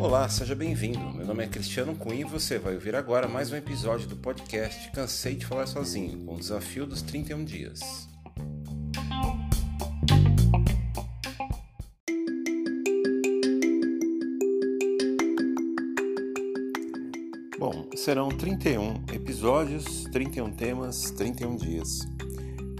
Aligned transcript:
Olá, 0.00 0.28
seja 0.28 0.54
bem-vindo. 0.54 0.98
Meu 1.12 1.24
nome 1.24 1.44
é 1.44 1.46
Cristiano 1.46 1.94
Cunha 1.94 2.22
e 2.22 2.24
você 2.24 2.58
vai 2.58 2.74
ouvir 2.74 2.96
agora 2.96 3.28
mais 3.28 3.52
um 3.52 3.56
episódio 3.56 4.08
do 4.08 4.16
podcast 4.16 4.90
Cansei 4.90 5.36
de 5.36 5.46
Falar 5.46 5.66
Sozinho, 5.66 6.24
com 6.24 6.34
o 6.34 6.38
desafio 6.38 6.84
dos 6.84 7.00
31 7.02 7.44
dias. 7.44 7.80
Bom, 17.58 17.88
serão 17.94 18.28
31 18.28 19.04
episódios, 19.14 20.04
31 20.10 20.50
temas, 20.52 21.12
31 21.12 21.56
dias. 21.56 22.00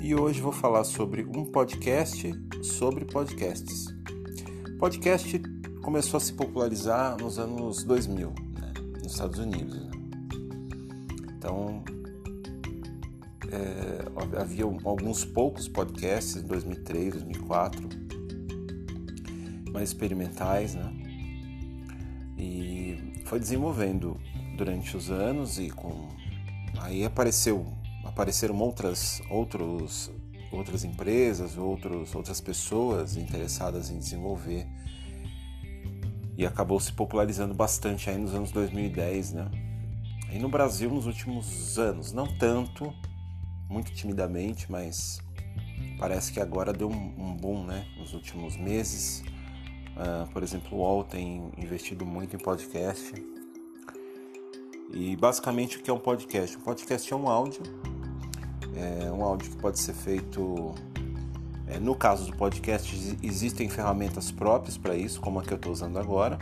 E 0.00 0.14
hoje 0.14 0.41
vou 0.41 0.50
falar 0.50 0.82
sobre 0.82 1.23
um 1.23 1.45
podcast 1.45 2.32
sobre 2.63 3.05
podcasts. 3.05 3.93
Podcast 4.79 5.39
começou 5.82 6.18
a 6.18 6.21
se 6.21 6.32
popularizar 6.32 7.17
nos 7.21 7.39
anos 7.39 7.82
2000, 7.82 8.31
né, 8.31 8.73
nos 9.03 9.13
Estados 9.13 9.39
Unidos. 9.41 9.75
Né? 9.75 9.91
Então, 11.36 11.83
é, 13.50 14.41
havia 14.41 14.64
alguns 14.85 15.25
poucos 15.25 15.67
podcasts 15.67 16.36
em 16.36 16.46
2003, 16.46 17.14
2004, 17.14 17.89
mais 19.72 19.89
experimentais, 19.89 20.75
né? 20.75 20.93
E 22.39 22.97
foi 23.25 23.41
desenvolvendo 23.41 24.17
durante 24.57 24.97
os 24.97 25.11
anos 25.11 25.58
e 25.58 25.69
com 25.69 26.08
aí 26.79 27.05
apareceu 27.05 27.67
apareceram 28.05 28.57
outras 28.58 29.22
outros 29.31 30.11
outras 30.53 30.85
empresas, 30.85 31.57
outros 31.57 32.15
outras 32.15 32.41
pessoas 32.41 33.17
interessadas 33.17 33.91
em 33.91 33.98
desenvolver 33.98 34.67
e 36.36 36.47
acabou 36.47 36.81
se 36.81 36.92
popularizando 36.92 37.55
bastante 37.55 38.09
aí 38.09 38.19
nos 38.19 38.34
anos 38.34 38.50
2010, 38.50 39.33
né? 39.33 39.50
E 40.31 40.39
no 40.39 40.48
Brasil 40.48 40.91
nos 40.91 41.06
últimos 41.06 41.78
anos, 41.78 42.12
não 42.12 42.27
tanto, 42.39 42.92
muito 43.69 43.92
timidamente, 43.92 44.70
mas 44.70 45.20
parece 45.98 46.33
que 46.33 46.41
agora 46.41 46.72
deu 46.72 46.89
um, 46.89 47.37
boom, 47.37 47.64
né? 47.64 47.87
Nos 47.98 48.14
últimos 48.14 48.56
meses, 48.56 49.22
uh, 49.97 50.31
por 50.33 50.42
exemplo, 50.42 50.77
o 50.77 50.81
UOL 50.81 51.05
tem 51.05 51.50
investido 51.59 52.06
muito 52.06 52.34
em 52.34 52.39
podcast. 52.39 53.12
E 54.94 55.16
basicamente 55.16 55.78
o 55.78 55.83
que 55.83 55.91
é 55.91 55.92
um 55.92 55.98
podcast? 55.98 56.56
Um 56.56 56.61
podcast 56.61 57.12
é 57.12 57.16
um 57.16 57.28
áudio, 57.28 57.62
é 58.77 59.11
um 59.11 59.25
áudio 59.25 59.51
que 59.51 59.56
pode 59.56 59.78
ser 59.78 59.92
feito 59.92 60.75
é, 61.73 61.78
no 61.78 61.95
caso 61.95 62.27
do 62.31 62.37
podcast, 62.37 63.17
existem 63.23 63.69
ferramentas 63.69 64.31
próprias 64.31 64.77
para 64.77 64.95
isso, 64.95 65.20
como 65.20 65.39
a 65.39 65.42
que 65.42 65.53
eu 65.53 65.56
estou 65.56 65.73
usando 65.73 65.98
agora, 65.98 66.39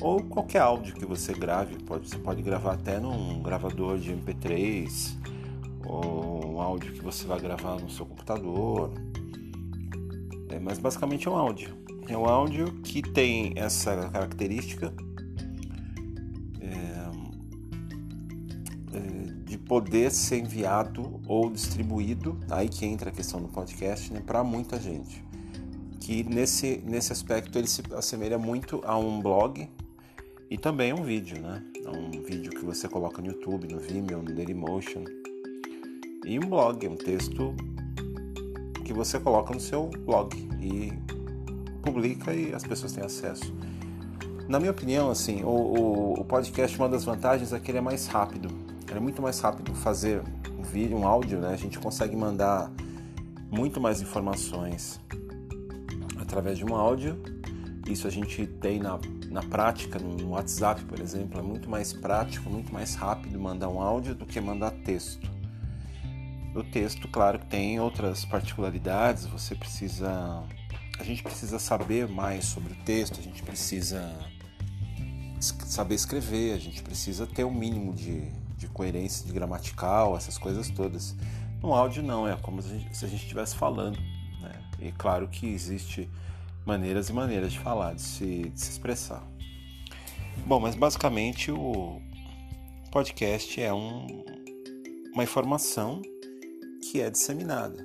ou 0.00 0.22
qualquer 0.22 0.60
áudio 0.60 0.94
que 0.94 1.04
você 1.04 1.34
grave, 1.34 1.76
pode, 1.84 2.08
você 2.08 2.16
pode 2.16 2.40
gravar 2.42 2.72
até 2.72 2.98
num 2.98 3.42
gravador 3.42 3.98
de 3.98 4.10
MP3, 4.10 5.14
ou 5.84 6.54
um 6.54 6.60
áudio 6.62 6.92
que 6.92 7.02
você 7.02 7.26
vai 7.26 7.38
gravar 7.40 7.78
no 7.78 7.90
seu 7.90 8.06
computador. 8.06 8.90
É, 10.48 10.58
mas 10.58 10.78
basicamente 10.78 11.28
é 11.28 11.30
um 11.30 11.36
áudio. 11.36 11.76
É 12.08 12.16
um 12.16 12.24
áudio 12.24 12.72
que 12.82 13.02
tem 13.02 13.52
essa 13.54 14.08
característica 14.08 14.92
poder 19.72 20.10
ser 20.10 20.36
enviado 20.36 21.18
ou 21.26 21.48
distribuído, 21.48 22.38
aí 22.50 22.68
que 22.68 22.84
entra 22.84 23.08
a 23.08 23.12
questão 23.12 23.40
do 23.40 23.48
podcast, 23.48 24.12
né, 24.12 24.20
para 24.20 24.44
muita 24.44 24.78
gente. 24.78 25.24
Que 25.98 26.22
nesse, 26.24 26.82
nesse 26.84 27.10
aspecto 27.10 27.58
ele 27.58 27.66
se 27.66 27.82
assemelha 27.96 28.36
muito 28.36 28.82
a 28.84 28.98
um 28.98 29.22
blog 29.22 29.66
e 30.50 30.58
também 30.58 30.90
a 30.90 30.94
um 30.94 31.02
vídeo, 31.02 31.40
né? 31.40 31.64
A 31.86 31.90
um 31.90 32.10
vídeo 32.10 32.50
que 32.50 32.62
você 32.66 32.86
coloca 32.86 33.22
no 33.22 33.28
YouTube, 33.28 33.66
no 33.72 33.80
Vimeo, 33.80 34.20
no 34.22 34.34
Dailymotion. 34.34 35.04
E 36.26 36.38
um 36.38 36.46
blog, 36.50 36.86
um 36.86 36.96
texto 36.96 37.54
que 38.84 38.92
você 38.92 39.18
coloca 39.18 39.54
no 39.54 39.60
seu 39.60 39.88
blog 40.04 40.36
e 40.60 40.92
publica 41.80 42.34
e 42.34 42.52
as 42.52 42.62
pessoas 42.62 42.92
têm 42.92 43.04
acesso. 43.04 43.54
Na 44.50 44.60
minha 44.60 44.72
opinião, 44.72 45.10
assim, 45.10 45.42
o, 45.42 45.48
o, 45.48 46.20
o 46.20 46.24
podcast, 46.26 46.76
uma 46.76 46.90
das 46.90 47.04
vantagens 47.04 47.54
é 47.54 47.58
que 47.58 47.70
ele 47.70 47.78
é 47.78 47.80
mais 47.80 48.06
rápido 48.06 48.61
é 48.96 49.00
muito 49.00 49.22
mais 49.22 49.40
rápido 49.40 49.74
fazer 49.74 50.22
um 50.58 50.62
vídeo, 50.62 50.96
um 50.96 51.06
áudio, 51.06 51.40
né? 51.40 51.48
A 51.52 51.56
gente 51.56 51.78
consegue 51.78 52.16
mandar 52.16 52.70
muito 53.50 53.80
mais 53.80 54.00
informações 54.00 55.00
através 56.18 56.58
de 56.58 56.64
um 56.64 56.74
áudio. 56.74 57.22
Isso 57.88 58.06
a 58.06 58.10
gente 58.10 58.46
tem 58.46 58.78
na, 58.78 58.98
na 59.28 59.42
prática, 59.42 59.98
no 59.98 60.30
WhatsApp, 60.30 60.84
por 60.84 61.00
exemplo, 61.00 61.38
é 61.38 61.42
muito 61.42 61.68
mais 61.68 61.92
prático, 61.92 62.48
muito 62.48 62.72
mais 62.72 62.94
rápido 62.94 63.38
mandar 63.38 63.68
um 63.68 63.80
áudio 63.80 64.14
do 64.14 64.24
que 64.24 64.40
mandar 64.40 64.70
texto. 64.70 65.30
O 66.54 66.62
texto, 66.62 67.08
claro 67.08 67.38
tem 67.38 67.80
outras 67.80 68.24
particularidades, 68.24 69.26
você 69.26 69.54
precisa. 69.54 70.42
A 70.98 71.04
gente 71.04 71.22
precisa 71.22 71.58
saber 71.58 72.06
mais 72.06 72.44
sobre 72.44 72.74
o 72.74 72.76
texto, 72.84 73.18
a 73.18 73.22
gente 73.22 73.42
precisa 73.42 74.14
saber 75.40 75.94
escrever, 75.94 76.54
a 76.54 76.58
gente 76.58 76.82
precisa 76.82 77.26
ter 77.26 77.44
um 77.44 77.52
mínimo 77.52 77.92
de, 77.92 78.22
de 78.62 78.68
coerência 78.68 79.26
de 79.26 79.32
gramatical, 79.32 80.16
essas 80.16 80.38
coisas 80.38 80.70
todas. 80.70 81.16
No 81.60 81.74
áudio 81.74 82.02
não, 82.02 82.26
é 82.26 82.36
como 82.36 82.62
se 82.62 82.72
a 82.72 83.08
gente 83.08 83.22
estivesse 83.22 83.56
falando. 83.56 83.98
Né? 84.40 84.52
E 84.80 84.92
claro 84.92 85.28
que 85.28 85.46
existe 85.46 86.08
maneiras 86.64 87.08
e 87.08 87.12
maneiras 87.12 87.52
de 87.52 87.58
falar, 87.58 87.94
de 87.94 88.02
se, 88.02 88.50
de 88.50 88.60
se 88.60 88.70
expressar. 88.70 89.26
Bom, 90.46 90.60
mas 90.60 90.74
basicamente 90.74 91.50
o 91.50 92.00
podcast 92.90 93.60
é 93.60 93.72
um, 93.72 94.24
uma 95.12 95.24
informação 95.24 96.00
que 96.80 97.00
é 97.00 97.10
disseminada. 97.10 97.84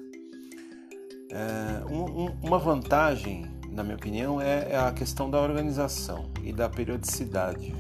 É, 1.30 1.86
um, 1.92 2.26
um, 2.26 2.38
uma 2.42 2.60
vantagem, 2.60 3.46
na 3.70 3.84
minha 3.84 3.96
opinião, 3.96 4.40
é, 4.40 4.72
é, 4.72 4.78
a 4.78 4.92
questão 4.92 5.30
da 5.30 5.42
organização 5.42 6.32
e 6.44 6.54
da 6.54 6.70
periodicidade. 6.70 7.76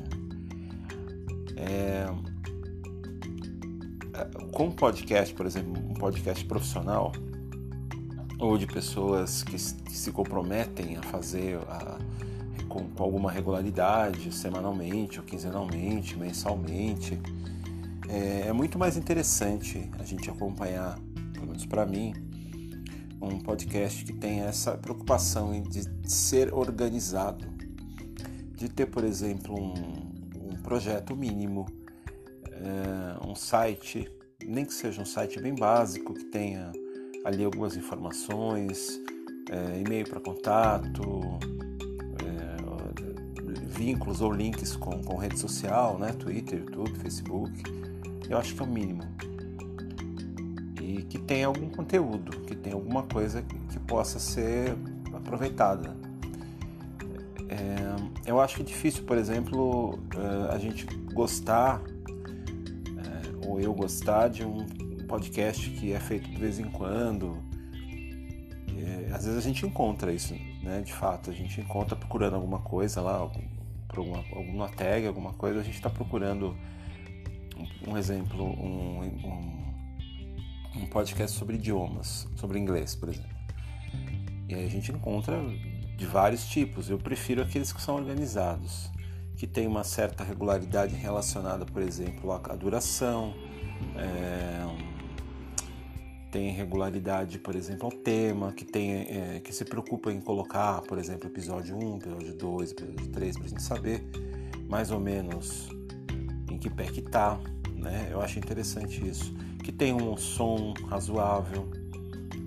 É, 1.55 2.05
com 4.51 4.72
podcast, 4.72 5.33
por 5.33 5.45
exemplo, 5.45 5.72
um 5.72 5.94
podcast 5.94 6.44
profissional 6.45 7.11
ou 8.39 8.57
de 8.57 8.67
pessoas 8.67 9.44
que, 9.44 9.55
que 9.55 9.97
se 9.97 10.11
comprometem 10.11 10.97
a 10.97 11.03
fazer 11.03 11.57
a, 11.67 11.97
com, 12.67 12.88
com, 12.89 13.03
alguma 13.03 13.31
regularidade, 13.31 14.31
semanalmente 14.31 15.19
ou 15.19 15.25
quinzenalmente, 15.25 16.16
mensalmente, 16.16 17.19
é, 18.07 18.47
é 18.47 18.53
muito 18.53 18.77
mais 18.77 18.95
interessante 18.95 19.89
a 20.00 20.03
gente 20.03 20.29
acompanhar, 20.29 21.00
pelo 21.33 21.47
menos 21.47 21.66
para 21.66 21.85
mim, 21.85 22.13
um 23.22 23.39
podcast 23.39 24.06
que 24.06 24.13
tem 24.13 24.41
essa 24.41 24.77
preocupação 24.77 25.61
de 25.61 25.83
ser 26.09 26.53
organizado, 26.53 27.45
de 28.56 28.69
ter, 28.69 28.85
por 28.85 29.03
exemplo, 29.03 29.56
um, 29.56 30.51
um 30.51 30.61
projeto 30.61 31.16
mínimo, 31.16 31.66
é, 32.62 33.28
um 33.28 33.35
site 33.35 34.12
nem 34.45 34.66
que 34.66 34.73
seja 34.73 35.01
um 35.01 35.06
site 35.06 35.40
bem 35.40 35.56
básico, 35.56 36.13
que 36.13 36.25
tenha 36.25 36.72
ali 37.25 37.44
algumas 37.44 37.75
informações, 37.75 39.00
é, 39.50 39.81
e-mail 39.81 40.07
para 40.07 40.19
contato, 40.19 41.40
é, 42.23 43.66
vínculos 43.66 44.22
ou 44.22 44.31
links 44.31 44.75
com, 44.75 45.01
com 45.03 45.18
rede 45.18 45.40
social, 45.40 45.97
né? 45.97 46.13
Twitter, 46.13 46.59
YouTube, 46.59 46.97
Facebook. 47.00 47.63
Eu 48.29 48.38
acho 48.38 48.56
que 48.56 48.62
é 48.62 48.66
o 48.66 48.68
mínimo. 48.68 49.03
E 50.81 51.03
que 51.03 51.19
tenha 51.19 51.47
algum 51.47 51.69
conteúdo, 51.69 52.41
que 52.41 52.56
tenha 52.56 52.75
alguma 52.75 53.03
coisa 53.03 53.41
que, 53.41 53.57
que 53.59 53.79
possa 53.79 54.19
ser 54.19 54.75
aproveitada. 55.13 55.95
É, 57.50 58.30
eu 58.30 58.39
acho 58.39 58.56
que 58.57 58.62
é 58.62 58.65
difícil, 58.65 59.03
por 59.03 59.18
exemplo, 59.18 60.00
é, 60.15 60.53
a 60.53 60.57
gente 60.57 60.86
gostar 61.13 61.81
eu 63.59 63.74
gostar 63.74 64.27
de 64.30 64.44
um 64.44 64.65
podcast 65.07 65.69
que 65.71 65.92
é 65.94 66.00
feito 66.00 66.30
de 66.30 66.38
vez 66.38 66.59
em 66.59 66.69
quando. 66.69 67.38
É, 68.77 69.12
às 69.13 69.25
vezes 69.25 69.38
a 69.38 69.42
gente 69.42 69.65
encontra 69.65 70.12
isso, 70.13 70.36
né? 70.62 70.81
De 70.81 70.94
fato, 70.94 71.30
a 71.30 71.33
gente 71.33 71.59
encontra 71.59 71.95
procurando 71.95 72.36
alguma 72.36 72.59
coisa 72.59 73.01
lá, 73.01 73.30
por 73.88 74.00
alguma, 74.00 74.24
alguma 74.31 74.69
tag, 74.69 75.07
alguma 75.07 75.33
coisa, 75.33 75.59
a 75.59 75.63
gente 75.63 75.75
está 75.75 75.89
procurando, 75.89 76.56
um, 77.57 77.92
um 77.92 77.98
exemplo, 77.98 78.44
um, 78.44 79.01
um, 79.04 80.81
um 80.81 80.86
podcast 80.88 81.38
sobre 81.38 81.56
idiomas, 81.56 82.27
sobre 82.36 82.60
inglês, 82.60 82.95
por 82.95 83.10
exemplo. 83.10 83.38
E 84.48 84.56
aí 84.56 84.65
a 84.65 84.69
gente 84.69 84.92
encontra 84.92 85.38
de 85.95 86.06
vários 86.06 86.45
tipos. 86.48 86.89
Eu 86.89 86.98
prefiro 86.98 87.42
aqueles 87.42 87.74
que 87.74 87.81
são 87.81 87.95
organizados 87.95 88.92
que 89.38 89.45
tem 89.45 89.68
uma 89.68 89.83
certa 89.83 90.24
regularidade 90.24 90.95
relacionada, 90.95 91.63
por 91.63 91.81
exemplo, 91.81 92.31
à 92.31 92.56
duração, 92.56 93.36
é, 93.97 94.57
tem 96.31 96.51
regularidade, 96.51 97.39
por 97.39 97.55
exemplo, 97.55 97.85
ao 97.85 97.91
tema, 97.91 98.51
que, 98.51 98.65
tem, 98.65 98.94
é, 98.94 99.41
que 99.44 99.53
se 99.53 99.65
preocupa 99.65 100.11
em 100.11 100.19
colocar, 100.19 100.81
por 100.81 100.97
exemplo, 100.97 101.27
episódio 101.27 101.75
1, 101.75 101.97
episódio 101.97 102.33
2, 102.35 102.71
episódio 102.71 103.07
3, 103.09 103.38
para 103.38 103.45
a 103.45 103.49
gente 103.49 103.63
saber 103.63 104.03
mais 104.69 104.91
ou 104.91 104.99
menos 104.99 105.69
em 106.51 106.57
que 106.57 106.69
pé 106.69 106.85
que 106.85 107.01
tá, 107.01 107.39
né? 107.73 108.09
Eu 108.11 108.21
acho 108.21 108.38
interessante 108.38 109.07
isso. 109.07 109.33
Que 109.63 109.71
tem 109.71 109.94
um 109.94 110.15
som 110.15 110.73
razoável, 110.88 111.69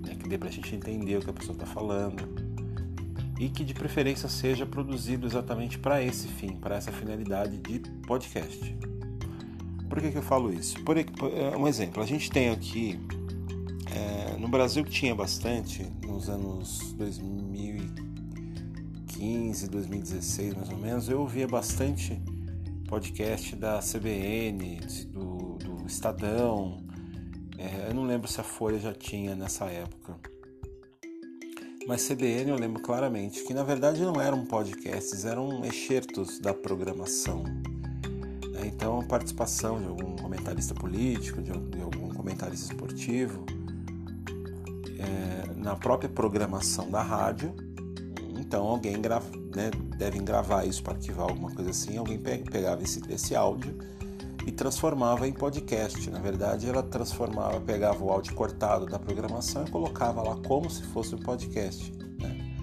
né? 0.06 0.14
que 0.14 0.28
dê 0.28 0.38
para 0.38 0.48
a 0.48 0.52
gente 0.52 0.74
entender 0.74 1.16
o 1.16 1.20
que 1.20 1.30
a 1.30 1.32
pessoa 1.32 1.54
está 1.54 1.66
falando 1.66 2.50
e 3.38 3.48
que 3.48 3.64
de 3.64 3.72
preferência 3.72 4.28
seja 4.28 4.66
produzido 4.66 5.26
exatamente 5.26 5.78
para 5.78 6.02
esse 6.02 6.28
fim, 6.28 6.56
para 6.56 6.76
essa 6.76 6.92
finalidade 6.92 7.56
de 7.56 7.80
podcast. 8.06 8.76
Por 9.90 10.00
que, 10.00 10.10
que 10.12 10.18
eu 10.18 10.22
falo 10.22 10.52
isso? 10.52 10.80
Por 10.84 10.96
é, 10.96 11.04
um 11.58 11.66
exemplo, 11.66 12.00
a 12.00 12.06
gente 12.06 12.30
tem 12.30 12.50
aqui 12.50 13.00
é, 13.92 14.36
no 14.38 14.46
Brasil 14.46 14.84
que 14.84 14.90
tinha 14.90 15.16
bastante 15.16 15.84
nos 16.06 16.30
anos 16.30 16.92
2015, 16.92 19.68
2016 19.68 20.54
mais 20.54 20.68
ou 20.70 20.78
menos, 20.78 21.08
eu 21.08 21.20
ouvia 21.20 21.48
bastante 21.48 22.22
podcast 22.88 23.56
da 23.56 23.80
CBN, 23.80 24.78
do, 25.08 25.58
do 25.58 25.84
Estadão. 25.86 26.78
É, 27.58 27.88
eu 27.90 27.94
não 27.94 28.04
lembro 28.04 28.28
se 28.28 28.40
a 28.40 28.44
Folha 28.44 28.78
já 28.78 28.94
tinha 28.94 29.34
nessa 29.34 29.64
época. 29.66 30.16
Mas 31.88 32.06
CBN 32.06 32.50
eu 32.50 32.56
lembro 32.56 32.80
claramente 32.80 33.42
que 33.42 33.52
na 33.52 33.64
verdade 33.64 34.00
não 34.02 34.20
eram 34.20 34.46
podcasts, 34.46 35.24
eram 35.24 35.64
excertos 35.64 36.38
da 36.38 36.54
programação. 36.54 37.42
Né? 38.60 38.66
Então, 38.66 39.00
a 39.00 39.04
participação 39.04 39.80
de 39.80 39.86
algum 39.86 40.16
comentarista 40.16 40.74
político, 40.74 41.40
de 41.42 41.50
algum 41.50 42.08
comentarista 42.10 42.72
esportivo, 42.72 43.44
é, 44.98 45.54
na 45.56 45.74
própria 45.74 46.08
programação 46.08 46.90
da 46.90 47.02
rádio. 47.02 47.54
Então 48.38 48.66
alguém 48.66 49.00
grava, 49.00 49.26
né, 49.54 49.70
deve 49.96 50.18
gravar 50.18 50.64
isso 50.64 50.82
para 50.82 50.94
arquivar 50.94 51.28
alguma 51.28 51.50
coisa 51.52 51.70
assim. 51.70 51.96
Alguém 51.96 52.18
pegava 52.18 52.82
esse, 52.82 53.00
esse 53.08 53.34
áudio 53.34 53.78
e 54.46 54.50
transformava 54.50 55.28
em 55.28 55.32
podcast. 55.32 56.10
Na 56.10 56.18
verdade, 56.18 56.68
ela 56.68 56.82
transformava, 56.82 57.60
pegava 57.60 58.02
o 58.02 58.10
áudio 58.10 58.34
cortado 58.34 58.86
da 58.86 58.98
programação 58.98 59.64
e 59.64 59.70
colocava 59.70 60.22
lá 60.22 60.36
como 60.46 60.68
se 60.68 60.82
fosse 60.82 61.14
um 61.14 61.18
podcast. 61.18 61.92
Né? 62.18 62.56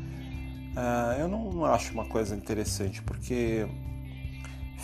Ah, 0.75 1.15
eu 1.19 1.27
não 1.27 1.63
acho 1.65 1.93
uma 1.93 2.05
coisa 2.05 2.35
interessante 2.35 3.01
porque 3.01 3.67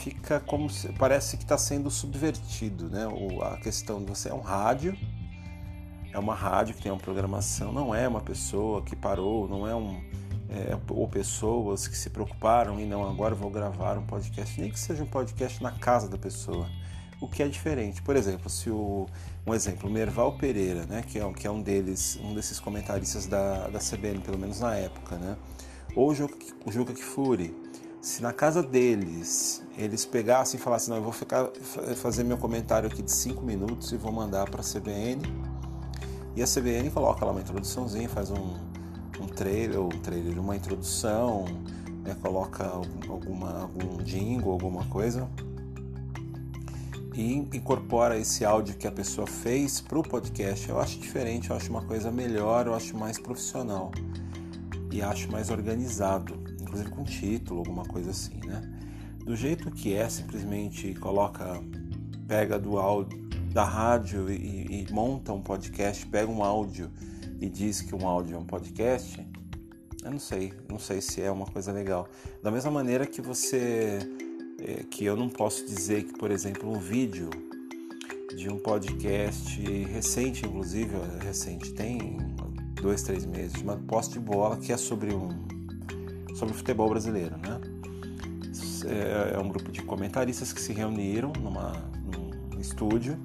fica 0.03 0.39
como 0.41 0.69
se, 0.69 0.91
parece 0.94 1.38
que 1.38 1.44
está 1.44 1.57
sendo 1.57 1.89
subvertido, 1.89 2.89
né? 2.89 3.07
O, 3.07 3.41
a 3.41 3.57
questão 3.57 4.03
de 4.03 4.05
você 4.05 4.29
é 4.29 4.33
um 4.33 4.41
rádio 4.41 4.97
é 6.11 6.19
uma 6.19 6.35
rádio 6.35 6.75
que 6.75 6.81
tem 6.81 6.91
uma 6.91 7.00
programação, 7.00 7.71
não 7.71 7.94
é 7.94 8.07
uma 8.07 8.21
pessoa 8.21 8.83
que 8.83 8.95
parou, 8.95 9.47
não 9.47 9.67
é 9.67 9.75
um 9.75 10.00
é, 10.50 10.77
ou 10.89 11.07
pessoas 11.07 11.88
que 11.88 11.97
se 11.97 12.11
preocuparam 12.11 12.79
e 12.79 12.85
não 12.85 13.03
agora 13.09 13.33
vou 13.33 13.50
gravar 13.50 13.97
um 13.97 14.05
podcast, 14.05 14.61
nem 14.61 14.69
que 14.69 14.79
seja 14.79 15.03
um 15.03 15.07
podcast 15.07 15.63
na 15.63 15.71
casa 15.71 16.07
da 16.07 16.17
pessoa, 16.17 16.69
o 17.19 17.27
que 17.27 17.41
é 17.41 17.47
diferente. 17.47 17.99
Por 18.03 18.15
exemplo, 18.15 18.47
se 18.47 18.69
o 18.69 19.07
um 19.47 19.53
exemplo, 19.56 19.89
o 19.89 19.91
Merval 19.91 20.38
Pereira, 20.38 20.85
né, 20.85 21.01
que 21.01 21.17
é, 21.17 21.33
que 21.33 21.47
é 21.47 21.51
um 21.51 21.61
deles, 21.61 22.19
um 22.21 22.35
desses 22.35 22.59
comentaristas 22.59 23.25
da, 23.25 23.67
da 23.69 23.79
CBN, 23.79 24.19
pelo 24.19 24.38
menos 24.38 24.59
na 24.59 24.75
época, 24.75 25.15
né, 25.17 25.35
ou 25.95 26.11
o 26.11 26.13
Juca, 26.13 26.94
Kifuri, 26.94 27.56
se 28.03 28.21
na 28.21 28.33
casa 28.33 28.61
deles 28.61 29.63
eles 29.77 30.03
pegassem 30.03 30.59
e 30.59 30.61
falassem, 30.61 30.89
não, 30.89 30.97
eu 30.97 31.03
vou 31.03 31.13
ficar 31.13 31.50
fazer 31.95 32.25
meu 32.25 32.38
comentário 32.38 32.89
aqui 32.89 33.01
de 33.01 33.09
cinco 33.09 33.41
minutos 33.41 33.94
e 33.94 33.97
vou 33.97 34.11
mandar 34.11 34.50
para 34.50 34.59
a 34.59 34.63
CBN 34.63 35.21
e 36.35 36.44
a 36.44 36.45
CBN 36.45 36.91
coloca 36.91 37.23
lá 37.23 37.31
uma 37.31 37.39
introduçãozinha, 37.39 38.09
faz 38.09 38.29
um, 38.29 38.55
um 39.21 39.27
trailer, 39.27 39.79
um 39.79 39.88
trailer, 39.88 40.38
uma 40.38 40.53
introdução, 40.53 41.45
né, 42.03 42.13
coloca 42.21 42.65
alguma, 43.07 43.61
algum 43.61 44.03
jingle, 44.03 44.51
alguma 44.51 44.83
coisa 44.88 45.29
e 47.15 47.35
incorpora 47.35 48.19
esse 48.19 48.44
áudio 48.44 48.75
que 48.75 48.85
a 48.85 48.91
pessoa 48.91 49.25
fez 49.25 49.79
para 49.79 49.97
o 49.97 50.03
podcast. 50.03 50.67
Eu 50.67 50.77
acho 50.77 50.99
diferente, 50.99 51.51
eu 51.51 51.56
acho 51.56 51.69
uma 51.69 51.83
coisa 51.83 52.11
melhor, 52.11 52.67
eu 52.67 52.73
acho 52.73 52.97
mais 52.97 53.17
profissional 53.17 53.91
e 54.91 55.01
acho 55.01 55.31
mais 55.31 55.49
organizado, 55.49 56.43
inclusive 56.73 56.89
com 56.89 57.03
título, 57.03 57.59
alguma 57.59 57.85
coisa 57.85 58.09
assim, 58.09 58.39
né? 58.45 58.61
Do 59.23 59.35
jeito 59.35 59.69
que 59.71 59.93
é, 59.93 60.09
simplesmente 60.09 60.93
coloca, 60.95 61.61
pega 62.27 62.59
do 62.59 62.79
áudio, 62.79 63.21
da 63.53 63.63
rádio 63.63 64.29
e, 64.31 64.83
e, 64.83 64.87
monta 64.91 65.31
um 65.31 65.41
podcast, 65.41 66.05
pega 66.07 66.29
um 66.31 66.43
áudio 66.43 66.91
e 67.39 67.47
diz 67.47 67.81
que 67.81 67.93
um 67.93 68.07
áudio 68.07 68.35
é 68.35 68.39
um 68.39 68.45
podcast, 68.45 69.25
eu 70.03 70.11
não 70.11 70.19
sei, 70.19 70.51
não 70.67 70.79
sei 70.79 70.99
se 70.99 71.21
é 71.21 71.31
uma 71.31 71.45
coisa 71.45 71.71
legal. 71.71 72.09
Da 72.41 72.49
mesma 72.49 72.71
maneira 72.71 73.05
que 73.05 73.21
você, 73.21 73.99
é, 74.59 74.83
que 74.83 75.05
eu 75.05 75.15
não 75.15 75.29
posso 75.29 75.65
dizer 75.65 76.03
que, 76.03 76.13
por 76.13 76.31
exemplo, 76.31 76.69
um 76.69 76.79
vídeo 76.79 77.29
de 78.35 78.49
um 78.49 78.57
podcast 78.57 79.61
recente, 79.83 80.45
inclusive, 80.45 80.95
recente, 81.23 81.71
tem 81.73 82.17
dois, 82.81 83.03
três 83.03 83.25
meses, 83.25 83.61
uma 83.61 83.77
posse 83.77 84.09
de 84.11 84.19
bola 84.19 84.57
que 84.57 84.73
é 84.73 84.77
sobre 84.77 85.13
um 85.13 85.43
sobre 86.44 86.54
futebol 86.54 86.90
brasileiro, 86.90 87.38
né? 87.38 87.60
É, 88.86 89.36
é 89.36 89.40
um 89.40 89.48
grupo 89.48 89.72
de 89.72 89.81
comentaristas 89.81 90.51
que 90.51 90.60
se 90.60 90.74
reuniram 90.74 91.31
numa, 91.40 91.72
num 92.04 92.60
estúdio 92.60 93.18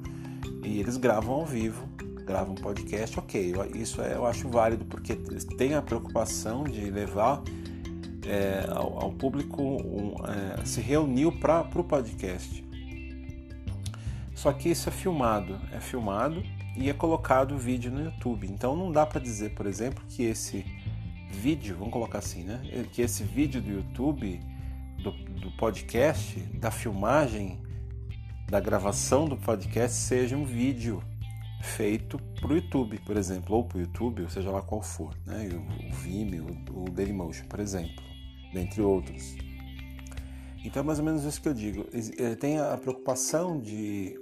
e 0.62 0.78
eles 0.78 0.96
gravam 0.96 1.34
ao 1.34 1.46
vivo, 1.46 1.88
gravam 2.24 2.54
podcast, 2.54 3.18
ok, 3.18 3.54
isso 3.74 4.00
é, 4.00 4.14
eu 4.14 4.24
acho 4.24 4.48
válido 4.48 4.84
porque 4.84 5.16
têm 5.56 5.74
a 5.74 5.82
preocupação 5.82 6.62
de 6.62 6.88
levar 6.90 7.42
é, 8.24 8.66
ao, 8.70 9.02
ao, 9.02 9.12
público, 9.12 9.62
um, 9.62 10.14
é, 10.24 10.64
se 10.64 10.80
reuniu 10.80 11.32
para 11.32 11.68
o 11.74 11.82
podcast. 11.82 12.64
Só 14.32 14.52
que 14.52 14.68
isso 14.68 14.88
é 14.88 14.92
filmado, 14.92 15.58
é 15.72 15.80
filmado 15.80 16.40
e 16.76 16.88
é 16.88 16.92
colocado 16.92 17.56
o 17.56 17.58
vídeo 17.58 17.90
no 17.90 18.04
YouTube. 18.04 18.46
Então 18.46 18.76
não 18.76 18.92
dá 18.92 19.04
para 19.04 19.20
dizer, 19.20 19.54
por 19.56 19.66
exemplo, 19.66 20.04
que 20.08 20.22
esse 20.22 20.64
vídeo, 21.30 21.76
vamos 21.76 21.92
colocar 21.92 22.18
assim, 22.18 22.42
né? 22.42 22.60
Que 22.92 23.02
esse 23.02 23.22
vídeo 23.22 23.60
do 23.60 23.70
YouTube, 23.70 24.40
do, 25.02 25.12
do 25.12 25.50
podcast, 25.52 26.38
da 26.54 26.70
filmagem, 26.70 27.60
da 28.48 28.60
gravação 28.60 29.26
do 29.26 29.36
podcast 29.36 29.96
seja 29.96 30.36
um 30.36 30.44
vídeo 30.44 31.02
feito 31.60 32.18
para 32.40 32.52
o 32.52 32.56
YouTube, 32.56 32.98
por 33.04 33.16
exemplo, 33.16 33.56
ou 33.56 33.64
para 33.64 33.78
o 33.78 33.80
YouTube, 33.80 34.22
ou 34.22 34.28
seja 34.28 34.50
lá 34.50 34.62
qual 34.62 34.82
for, 34.82 35.14
né? 35.26 35.48
o, 35.52 35.94
Vimeo, 35.94 36.46
o 36.72 36.90
Dailymotion, 36.90 37.46
por 37.46 37.60
exemplo, 37.60 38.02
dentre 38.52 38.80
outros. 38.80 39.36
Então 40.64 40.82
é 40.82 40.86
mais 40.86 40.98
ou 40.98 41.04
menos 41.04 41.24
isso 41.24 41.40
que 41.40 41.48
eu 41.48 41.54
digo. 41.54 41.86
Ele 41.92 42.36
tem 42.36 42.58
a 42.58 42.76
preocupação 42.76 43.60
de 43.60 44.18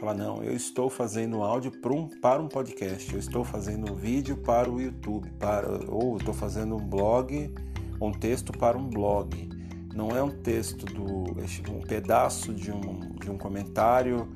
falar, 0.00 0.14
não, 0.14 0.42
eu 0.42 0.54
estou 0.54 0.88
fazendo 0.88 1.42
áudio 1.42 1.70
para 1.70 1.92
um, 1.92 2.08
para 2.08 2.42
um 2.42 2.48
podcast, 2.48 3.12
eu 3.12 3.18
estou 3.18 3.44
fazendo 3.44 3.94
vídeo 3.94 4.36
para 4.38 4.70
o 4.70 4.80
YouTube, 4.80 5.30
para, 5.38 5.68
ou 5.88 6.16
estou 6.16 6.34
fazendo 6.34 6.74
um 6.74 6.84
blog, 6.84 7.52
um 8.00 8.10
texto 8.10 8.52
para 8.52 8.76
um 8.78 8.88
blog 8.88 9.60
não 9.94 10.10
é 10.10 10.22
um 10.22 10.30
texto 10.30 10.86
do 10.86 11.30
um 11.72 11.80
pedaço 11.80 12.54
de 12.54 12.70
um, 12.70 13.10
de 13.20 13.30
um 13.30 13.36
comentário 13.36 14.28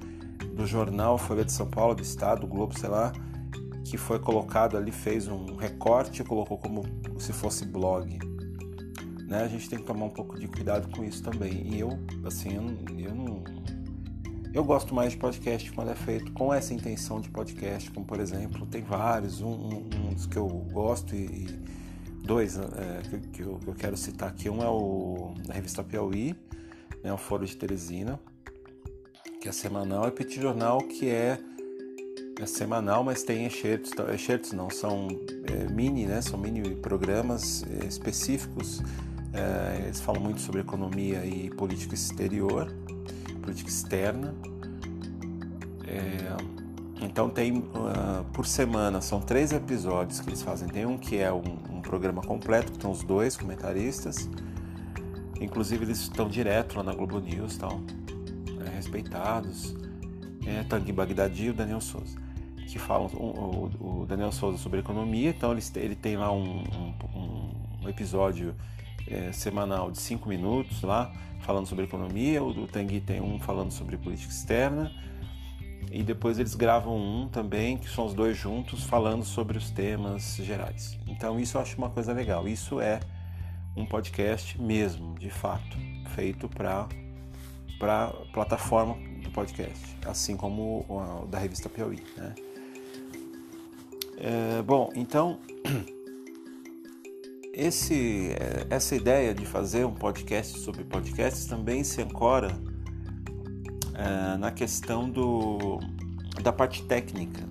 do 0.53 0.67
jornal 0.67 1.17
Folha 1.17 1.45
de 1.45 1.53
São 1.53 1.67
Paulo, 1.67 1.95
do 1.95 2.03
Estado, 2.03 2.43
do 2.43 2.47
Globo, 2.47 2.79
sei 2.79 2.89
lá, 2.89 3.13
que 3.85 3.97
foi 3.97 4.19
colocado 4.19 4.77
ali, 4.77 4.91
fez 4.91 5.29
um 5.29 5.55
recorte 5.57 6.23
e 6.23 6.25
colocou 6.25 6.59
como 6.59 6.83
se 7.19 7.33
fosse 7.33 7.65
blog. 7.65 8.19
Né? 9.27 9.43
A 9.43 9.49
gente 9.49 9.69
tem 9.69 9.79
que 9.79 9.85
tomar 9.85 10.07
um 10.07 10.11
pouco 10.11 10.39
de 10.39 10.49
cuidado 10.49 10.89
com 10.95 11.05
isso 11.05 11.23
também. 11.23 11.75
E 11.75 11.81
eu, 11.81 11.99
assim, 12.25 12.55
eu 12.55 12.63
eu 12.99 13.15
não. 13.15 13.45
Eu 14.55 14.63
gosto 14.63 14.95
mais 14.95 15.11
de 15.11 15.19
podcast 15.19 15.73
quando 15.73 15.91
é 15.91 15.97
feito 15.97 16.31
com 16.31 16.55
essa 16.55 16.73
intenção 16.73 17.21
de 17.21 17.29
podcast, 17.29 17.91
como 17.91 18.07
por 18.07 18.21
exemplo, 18.21 18.65
tem 18.67 18.83
vários, 18.83 19.41
um, 19.41 19.49
um, 19.49 19.91
um 20.07 20.15
dos 20.15 20.27
que 20.27 20.37
eu 20.37 20.47
gosto 20.47 21.13
e, 21.13 21.25
e 21.25 21.47
dois 22.25 22.57
é, 22.57 23.03
que, 23.11 23.19
que, 23.31 23.43
eu, 23.43 23.59
que, 23.59 23.67
eu, 23.67 23.75
quero 23.75 23.97
citar 23.97 24.29
aqui. 24.29 24.49
Um 24.49 24.63
é 24.63 24.69
o 24.69 25.35
da 25.45 25.55
revista 25.55 25.83
Piauí, 25.83 26.37
né, 27.03 27.13
o 27.13 27.17
Foro 27.17 27.45
de 27.45 27.57
Teresina, 27.57 28.21
que 29.41 29.49
é 29.49 29.53
semanal, 29.53 30.07
e 30.07 30.13
Petit 30.13 30.41
Jornal, 30.41 30.79
que 30.79 31.11
é, 31.11 31.37
é 32.41 32.47
semanal, 32.47 33.03
mas 33.03 33.25
tem 33.25 33.47
excertos, 33.47 33.91
excertos 34.15 34.53
não, 34.53 34.71
são 34.71 35.09
é, 35.49 35.73
mini, 35.73 36.07
né, 36.07 36.23
são 36.23 36.39
mini 36.39 36.77
programas 36.77 37.65
é, 37.83 37.87
específicos. 37.87 38.81
Eles 39.85 40.01
falam 40.01 40.23
muito 40.23 40.41
sobre 40.41 40.61
economia 40.61 41.27
e 41.27 41.51
política 41.51 41.93
exterior, 41.93 42.73
política 43.45 43.69
externa. 43.69 44.35
É, 45.87 47.05
então 47.05 47.29
tem 47.29 47.59
uh, 47.59 48.25
por 48.33 48.47
semana, 48.47 49.01
são 49.01 49.21
três 49.21 49.53
episódios 49.53 50.21
que 50.21 50.29
eles 50.31 50.43
fazem. 50.43 50.69
Tem 50.69 50.87
um 50.87 50.97
que 50.97 51.19
é 51.19 51.31
um, 51.31 51.59
um 51.71 51.81
programa 51.83 52.23
completo, 52.23 52.73
que 52.73 52.79
estão 52.79 52.91
os 52.91 53.03
dois 53.03 53.37
comentaristas. 53.37 54.29
Inclusive 55.41 55.85
eles 55.85 56.01
estão 56.01 56.29
direto 56.29 56.77
lá 56.77 56.83
na 56.83 56.95
Globo 56.95 57.21
News, 57.21 57.59
tal, 57.59 57.81
é, 58.67 58.75
respeitados. 58.75 59.77
É 60.47 60.63
Tanguy 60.65 60.93
Bagdadi 60.93 61.47
e 61.47 61.51
o 61.51 61.55
Daniel 61.55 61.81
Souza. 61.81 62.17
que 62.67 62.79
falam, 62.79 63.07
o, 63.15 64.03
o, 64.03 64.07
Daniel 64.07 64.33
Souza 64.33 64.59
sobre 64.59 64.81
economia, 64.81 65.31
então 65.31 65.53
ele, 65.53 65.63
ele 65.77 65.95
tem 65.95 66.17
lá 66.17 66.33
um, 66.33 66.65
um, 67.15 67.51
um 67.83 67.89
episódio 67.89 68.55
é, 69.07 69.33
semanal 69.33 69.91
de 69.91 69.99
cinco 69.99 70.29
minutos 70.29 70.83
lá, 70.83 71.13
falando 71.41 71.67
sobre 71.67 71.85
economia, 71.85 72.43
o 72.43 72.53
do 72.53 72.67
Tanguy 72.67 73.01
tem 73.01 73.21
um 73.21 73.39
falando 73.39 73.71
sobre 73.71 73.97
política 73.97 74.33
externa, 74.33 74.91
e 75.91 76.03
depois 76.03 76.39
eles 76.39 76.55
gravam 76.55 76.97
um 76.97 77.29
também, 77.29 77.77
que 77.77 77.89
são 77.89 78.07
os 78.07 78.15
dois 78.15 78.37
juntos, 78.37 78.85
falando 78.85 79.25
sobre 79.25 79.57
os 79.59 79.71
temas 79.71 80.37
gerais. 80.37 80.99
Então 81.07 81.39
isso 81.39 81.57
eu 81.57 81.61
acho 81.61 81.77
uma 81.77 81.91
coisa 81.91 82.13
legal. 82.13 82.49
Isso 82.49 82.81
é 82.81 82.99
um 83.77 83.87
podcast 83.87 84.61
mesmo, 84.61 85.15
de 85.19 85.31
fato, 85.31 85.77
feito 86.15 86.49
para 86.49 86.89
para 87.79 88.09
plataforma 88.33 88.97
do 89.23 89.31
podcast, 89.31 89.97
assim 90.07 90.37
como 90.37 90.87
o 90.89 91.27
da 91.27 91.39
revista 91.39 91.69
Piauí. 91.69 92.03
Né? 92.17 92.35
É, 94.17 94.63
bom, 94.63 94.91
então 94.95 95.39
esse, 97.57 98.31
essa 98.69 98.95
ideia 98.95 99.35
de 99.35 99.47
fazer 99.47 99.85
um 99.85 99.95
podcast 99.95 100.59
sobre 100.59 100.85
podcasts 100.85 101.47
também 101.47 101.85
se 101.85 102.03
ancora 102.03 102.49
é, 103.95 104.37
na 104.37 104.51
questão 104.51 105.09
do, 105.09 105.79
da 106.43 106.53
parte 106.53 106.83
técnica. 106.85 107.43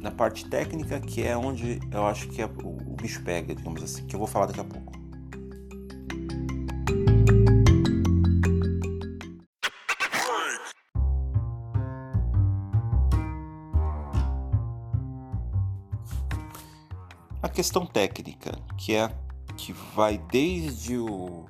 Na 0.00 0.10
parte 0.10 0.48
técnica 0.48 1.00
que 1.00 1.22
é 1.24 1.36
onde 1.36 1.80
eu 1.90 2.06
acho 2.06 2.28
que 2.28 2.42
é, 2.42 2.46
o, 2.46 2.68
o 2.68 2.96
bicho 3.00 3.22
pega, 3.22 3.54
digamos 3.54 3.82
assim, 3.82 4.06
que 4.06 4.14
eu 4.14 4.18
vou 4.18 4.28
falar 4.28 4.46
daqui 4.46 4.60
a 4.60 4.64
pouco. 4.64 4.97
Questão 17.58 17.84
técnica, 17.84 18.56
que 18.76 18.94
é 18.94 19.12
que 19.56 19.72
vai 19.72 20.16
desde 20.16 20.96
o, 20.96 21.44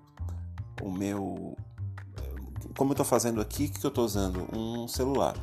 o 0.81 0.91
meu 0.91 1.55
como 2.75 2.93
eu 2.93 2.95
estou 2.95 3.05
fazendo 3.05 3.43
aqui, 3.43 3.67
o 3.67 3.71
que 3.71 3.85
eu 3.85 3.89
estou 3.89 4.07
usando? 4.07 4.49
Um 4.57 4.89
celular 4.89 5.37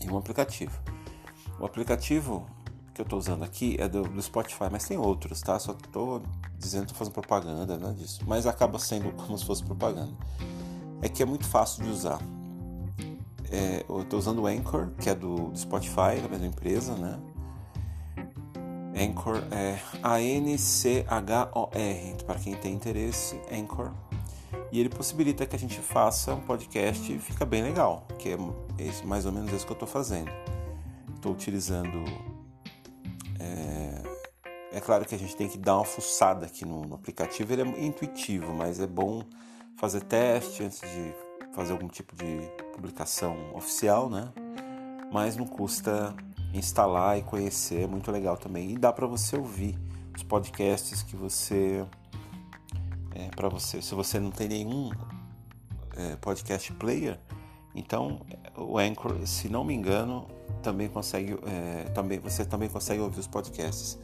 e 0.00 0.08
um 0.08 0.16
aplicativo. 0.16 0.80
O 1.58 1.64
aplicativo 1.64 2.46
que 2.94 3.00
eu 3.00 3.02
estou 3.02 3.18
usando 3.18 3.42
aqui 3.42 3.74
é 3.80 3.88
do, 3.88 4.04
do, 4.04 4.22
Spotify, 4.22 4.68
mas 4.70 4.84
tem 4.84 4.96
outros, 4.96 5.40
tá? 5.40 5.58
Só 5.58 5.72
estou 5.72 6.22
dizendo 6.56 6.84
que 6.84 6.92
estou 6.92 6.98
fazendo 6.98 7.14
propaganda 7.14 7.76
né, 7.76 7.92
disso, 7.98 8.20
mas 8.24 8.46
acaba 8.46 8.78
sendo 8.78 9.10
como 9.26 9.36
se 9.36 9.44
fosse 9.44 9.64
propaganda. 9.64 10.12
É 11.00 11.08
que 11.08 11.20
é 11.20 11.26
muito 11.26 11.48
fácil 11.48 11.82
de 11.82 11.90
usar. 11.90 12.20
É, 13.50 13.84
eu 13.88 14.02
estou 14.02 14.20
usando 14.20 14.42
o 14.42 14.46
Anchor, 14.46 14.92
que 15.00 15.10
é 15.10 15.16
do, 15.16 15.48
do 15.48 15.58
Spotify, 15.58 16.20
da 16.22 16.28
mesma 16.28 16.46
empresa, 16.46 16.94
né? 16.94 17.18
Anchor 19.02 19.42
é 19.50 19.78
A-N-C-H-O-R, 20.02 21.04
para 22.24 22.38
quem 22.38 22.54
tem 22.54 22.74
interesse, 22.74 23.40
Anchor 23.50 23.92
e 24.72 24.80
ele 24.80 24.88
possibilita 24.88 25.44
que 25.44 25.54
a 25.54 25.58
gente 25.58 25.78
faça 25.80 26.34
um 26.34 26.40
podcast 26.40 27.12
e 27.12 27.18
fica 27.18 27.44
bem 27.44 27.62
legal, 27.62 28.06
que 28.18 28.30
é 28.30 28.38
mais 29.04 29.26
ou 29.26 29.32
menos 29.32 29.52
isso 29.52 29.66
que 29.66 29.72
eu 29.72 29.74
estou 29.74 29.86
fazendo. 29.86 30.32
Estou 31.14 31.30
utilizando. 31.30 32.02
É, 33.38 34.78
é, 34.78 34.80
claro 34.80 35.04
que 35.04 35.14
a 35.14 35.18
gente 35.18 35.36
tem 35.36 35.46
que 35.46 35.58
dar 35.58 35.76
uma 35.76 35.84
fuçada 35.84 36.46
aqui 36.46 36.64
no, 36.64 36.86
no 36.86 36.94
aplicativo, 36.94 37.52
ele 37.52 37.62
é 37.62 37.84
intuitivo, 37.84 38.54
mas 38.54 38.80
é 38.80 38.86
bom 38.86 39.22
fazer 39.76 40.00
teste 40.04 40.64
antes 40.64 40.80
de 40.80 41.14
fazer 41.54 41.72
algum 41.72 41.88
tipo 41.88 42.16
de 42.16 42.40
publicação 42.72 43.36
oficial, 43.54 44.08
né? 44.08 44.32
Mas 45.12 45.36
não 45.36 45.46
custa 45.46 46.14
instalar 46.52 47.18
e 47.18 47.22
conhecer, 47.22 47.82
é 47.82 47.86
muito 47.86 48.10
legal 48.10 48.36
também. 48.36 48.72
E 48.72 48.78
dá 48.78 48.92
para 48.92 49.06
você 49.06 49.36
ouvir 49.36 49.78
os 50.14 50.22
podcasts 50.22 51.02
que 51.02 51.16
você 51.16 51.84
é, 53.14 53.28
para 53.34 53.48
você. 53.48 53.80
Se 53.80 53.94
você 53.94 54.18
não 54.18 54.30
tem 54.30 54.48
nenhum 54.48 54.90
é, 55.96 56.16
podcast 56.16 56.72
player, 56.74 57.18
então 57.74 58.20
o 58.56 58.78
Anchor, 58.78 59.26
se 59.26 59.48
não 59.48 59.64
me 59.64 59.74
engano, 59.74 60.26
também 60.62 60.88
consegue, 60.88 61.38
é, 61.46 61.84
também 61.90 62.18
você 62.18 62.44
também 62.44 62.68
consegue 62.68 63.00
ouvir 63.00 63.20
os 63.20 63.26
podcasts. 63.26 63.98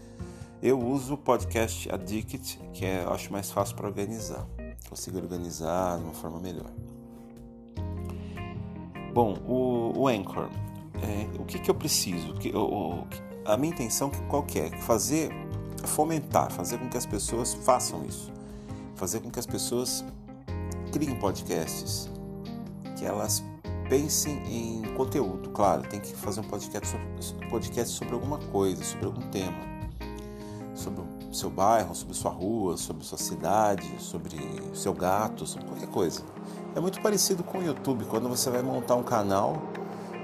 Eu 0.60 0.78
uso 0.80 1.14
o 1.14 1.16
podcast 1.16 1.88
Addict, 1.92 2.58
que 2.72 2.84
é, 2.84 3.04
eu 3.04 3.12
acho 3.12 3.32
mais 3.32 3.50
fácil 3.50 3.76
para 3.76 3.86
organizar. 3.86 4.46
Consigo 4.88 5.18
organizar 5.18 5.98
de 5.98 6.04
uma 6.04 6.14
forma 6.14 6.40
melhor. 6.40 6.70
Bom, 9.12 9.34
o, 9.46 10.00
o 10.00 10.08
Anchor, 10.08 10.48
é, 11.02 11.40
o 11.40 11.44
que, 11.44 11.58
que 11.58 11.70
eu 11.70 11.74
preciso? 11.74 12.34
Que, 12.34 12.54
o, 12.54 13.04
a 13.44 13.56
minha 13.56 13.72
intenção 13.72 14.10
qual 14.28 14.42
que 14.42 14.58
é? 14.60 14.70
Fazer, 14.80 15.30
fomentar, 15.84 16.50
fazer 16.52 16.78
com 16.78 16.88
que 16.88 16.96
as 16.96 17.06
pessoas 17.06 17.54
façam 17.54 18.04
isso 18.04 18.32
fazer 18.98 19.20
com 19.20 19.30
que 19.30 19.38
as 19.38 19.46
pessoas 19.46 20.04
criem 20.92 21.14
podcasts, 21.14 22.10
que 22.96 23.06
elas 23.06 23.44
pensem 23.88 24.42
em 24.48 24.82
conteúdo. 24.94 25.50
Claro, 25.50 25.82
tem 25.82 26.00
que 26.00 26.14
fazer 26.14 26.40
um 26.40 26.44
podcast 26.44 26.88
sobre, 26.88 27.46
podcast 27.48 27.96
sobre 27.96 28.14
alguma 28.14 28.38
coisa, 28.38 28.82
sobre 28.82 29.06
algum 29.06 29.22
tema, 29.30 29.56
sobre 30.74 31.02
o 31.02 31.32
seu 31.32 31.48
bairro, 31.48 31.94
sobre 31.94 32.14
sua 32.14 32.30
rua, 32.32 32.76
sobre 32.76 33.04
sua 33.04 33.18
cidade, 33.18 33.88
sobre 33.98 34.36
seu 34.74 34.92
gato, 34.92 35.46
sobre 35.46 35.66
qualquer 35.68 35.88
coisa. 35.88 36.22
É 36.74 36.80
muito 36.80 37.00
parecido 37.00 37.44
com 37.44 37.58
o 37.58 37.62
YouTube. 37.62 38.04
Quando 38.06 38.28
você 38.28 38.50
vai 38.50 38.62
montar 38.62 38.96
um 38.96 39.02
canal, 39.02 39.62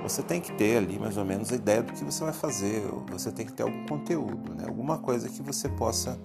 você 0.04 0.22
tem 0.22 0.38
que 0.38 0.52
ter 0.52 0.76
ali 0.76 0.98
mais 0.98 1.16
ou 1.16 1.24
menos 1.24 1.50
a 1.50 1.54
ideia 1.54 1.82
do 1.82 1.90
que 1.90 2.04
você 2.04 2.22
vai 2.22 2.32
fazer. 2.34 2.82
Você 3.10 3.32
tem 3.32 3.46
que 3.46 3.54
ter 3.54 3.62
algum 3.62 3.86
conteúdo, 3.86 4.54
né? 4.54 4.64
alguma 4.66 4.98
coisa 4.98 5.30
que 5.30 5.40
você 5.40 5.66
possa 5.66 6.20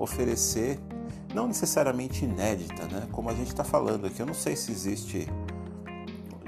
oferecer 0.00 0.80
não 1.32 1.46
necessariamente 1.46 2.24
inédita, 2.24 2.86
né? 2.88 3.06
Como 3.12 3.30
a 3.30 3.34
gente 3.34 3.46
está 3.46 3.62
falando 3.62 4.04
aqui, 4.04 4.18
eu 4.18 4.26
não 4.26 4.34
sei 4.34 4.56
se 4.56 4.72
existe, 4.72 5.28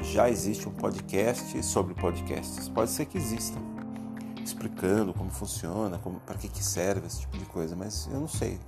já 0.00 0.28
existe 0.28 0.68
um 0.68 0.72
podcast 0.72 1.62
sobre 1.62 1.94
podcasts. 1.94 2.68
Pode 2.68 2.90
ser 2.90 3.06
que 3.06 3.16
exista, 3.16 3.56
explicando 4.44 5.14
como 5.14 5.30
funciona, 5.30 6.00
para 6.26 6.34
que, 6.34 6.48
que 6.48 6.64
serve 6.64 7.06
esse 7.06 7.20
tipo 7.20 7.38
de 7.38 7.44
coisa, 7.44 7.76
mas 7.76 8.08
eu 8.12 8.18
não 8.18 8.26
sei 8.26 8.58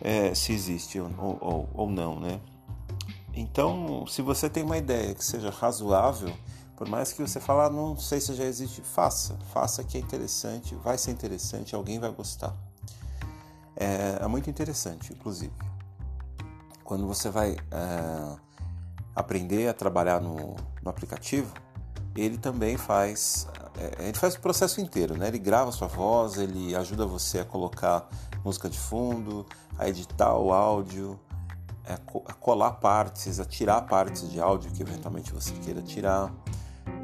é, 0.00 0.34
se 0.34 0.54
existe 0.54 0.98
ou, 0.98 1.10
ou, 1.18 1.68
ou 1.74 1.90
não, 1.90 2.18
né? 2.18 2.40
Então, 3.34 4.06
se 4.06 4.22
você 4.22 4.48
tem 4.48 4.62
uma 4.62 4.78
ideia 4.78 5.14
que 5.14 5.22
seja 5.22 5.50
razoável, 5.50 6.34
por 6.80 6.88
mais 6.88 7.12
que 7.12 7.20
você 7.20 7.38
fale, 7.38 7.60
ah, 7.60 7.68
não 7.68 7.94
sei 7.98 8.22
se 8.22 8.32
já 8.32 8.44
existe, 8.44 8.80
faça, 8.80 9.36
faça 9.52 9.84
que 9.84 9.98
é 9.98 10.00
interessante, 10.00 10.74
vai 10.76 10.96
ser 10.96 11.10
interessante, 11.10 11.74
alguém 11.74 11.98
vai 11.98 12.10
gostar 12.10 12.56
é, 13.76 14.22
é 14.22 14.26
muito 14.26 14.48
interessante, 14.48 15.12
inclusive. 15.12 15.52
Quando 16.82 17.06
você 17.06 17.28
vai 17.28 17.52
é, 17.70 18.36
aprender 19.14 19.68
a 19.68 19.74
trabalhar 19.74 20.22
no, 20.22 20.56
no, 20.82 20.90
aplicativo, 20.90 21.52
ele 22.16 22.38
também 22.38 22.78
faz, 22.78 23.46
é, 23.76 24.08
ele 24.08 24.18
faz 24.18 24.34
o 24.36 24.40
processo 24.40 24.80
inteiro, 24.80 25.18
né? 25.18 25.28
Ele 25.28 25.38
grava 25.38 25.70
sua 25.72 25.86
voz, 25.86 26.38
ele 26.38 26.74
ajuda 26.74 27.04
você 27.04 27.40
a 27.40 27.44
colocar 27.44 28.08
música 28.42 28.70
de 28.70 28.78
fundo, 28.78 29.44
a 29.78 29.86
editar 29.86 30.34
o 30.34 30.50
áudio, 30.50 31.20
a 32.26 32.32
colar 32.34 32.72
partes, 32.72 33.38
a 33.38 33.44
tirar 33.44 33.82
partes 33.82 34.30
de 34.30 34.40
áudio 34.40 34.70
que 34.70 34.82
eventualmente 34.82 35.30
você 35.30 35.52
queira 35.54 35.82
tirar. 35.82 36.32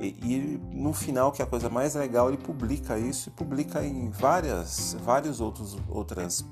E, 0.01 0.07
e, 0.23 0.61
no 0.73 0.93
final, 0.93 1.33
que 1.33 1.41
é 1.41 1.45
a 1.45 1.49
coisa 1.49 1.71
mais 1.71 1.95
legal, 1.95 2.29
ele 2.29 2.37
publica 2.37 2.99
isso 2.99 3.29
e 3.29 3.33
publica 3.33 3.85
em 3.85 4.11
várias, 4.11 4.97
vários 5.03 5.41
outros 5.41 5.77
outras 5.89 6.45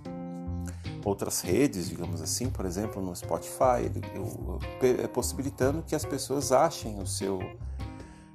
outras 1.05 1.43
redes, 1.43 1.91
digamos 1.91 2.23
assim, 2.23 2.49
por 2.49 2.65
exemplo, 2.65 3.03
no 3.03 3.15
Spotify, 3.15 3.83
ele, 3.85 4.01
é 5.03 5.07
possibilitando 5.07 5.83
que 5.83 5.95
as 5.95 6.05
pessoas 6.05 6.51
achem 6.51 6.99
o 6.99 7.07
seu 7.07 7.39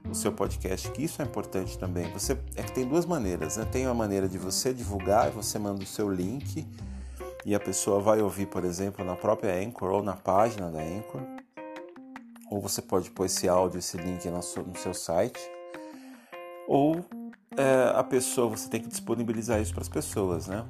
o 0.10 0.16
seu 0.16 0.32
podcast, 0.32 0.90
que 0.92 1.04
isso 1.04 1.22
é 1.22 1.26
importante 1.26 1.78
também. 1.78 2.12
Você 2.14 2.34
é 2.56 2.64
que 2.64 2.72
tem 2.72 2.88
duas 2.88 3.06
maneiras, 3.06 3.58
né? 3.58 3.66
Tem 3.66 3.86
a 3.86 3.94
maneira 3.94 4.28
de 4.28 4.38
você 4.38 4.74
divulgar, 4.74 5.30
você 5.30 5.60
manda 5.60 5.84
o 5.84 5.86
seu 5.86 6.12
link 6.12 6.68
e 7.46 7.54
a 7.54 7.60
pessoa 7.60 8.00
vai 8.00 8.22
ouvir, 8.22 8.48
por 8.48 8.66
exemplo, 8.66 9.06
na 9.06 9.16
própria 9.16 9.54
Anchor 9.64 9.92
ou 9.92 10.04
na 10.04 10.16
página 10.16 10.70
da 10.70 10.80
Anchor. 10.80 11.22
Ou 12.50 12.60
você 12.60 12.82
pode 12.82 13.12
pôr 13.12 13.26
esse 13.26 13.48
áudio, 13.48 13.80
esse 13.80 13.98
link 13.98 14.28
no 14.30 14.42
seu, 14.42 14.64
no 14.64 14.78
seu 14.78 14.94
site. 14.94 15.40
Ou 16.68 17.06
é, 17.58 17.94
a 17.96 18.04
pessoa, 18.04 18.50
você 18.50 18.70
tem 18.70 18.82
que 18.82 18.88
disponibilizar 18.88 19.62
isso 19.62 19.74
para 19.74 19.82
as 19.82 19.90
pessoas, 19.90 20.48
né? 20.48 20.66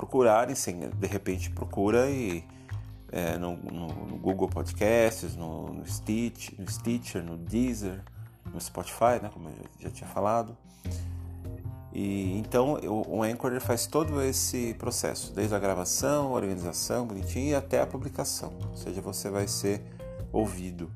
procurarem, 0.00 0.54
sim, 0.54 0.80
de 0.96 1.06
repente 1.06 1.50
procura 1.50 2.08
e 2.08 2.42
é, 3.12 3.36
no, 3.36 3.54
no, 3.58 3.88
no, 4.06 4.16
Google 4.16 4.48
Podcasts, 4.48 5.36
no, 5.36 5.66
no, 5.74 5.86
Stitch, 5.86 6.58
no 6.58 6.70
Stitcher, 6.70 7.22
no 7.22 7.36
Deezer, 7.36 8.00
no 8.50 8.58
Spotify, 8.58 9.20
né, 9.22 9.30
como 9.30 9.50
eu 9.50 9.54
já, 9.78 9.90
tinha 9.90 10.08
falado. 10.08 10.56
E 11.92 12.38
então 12.38 12.74
o, 12.74 13.16
o 13.18 13.22
Anchor 13.22 13.60
faz 13.60 13.86
todo 13.86 14.22
esse 14.22 14.72
processo, 14.74 15.34
desde 15.34 15.54
a 15.54 15.58
gravação, 15.58 16.28
a 16.28 16.30
organização, 16.30 17.06
bonitinho 17.06 17.58
até 17.58 17.82
a 17.82 17.86
publicação. 17.86 18.54
Ou 18.70 18.76
seja, 18.76 19.02
você 19.02 19.28
vai 19.28 19.46
ser 19.46 19.82
ouvido 20.32 20.90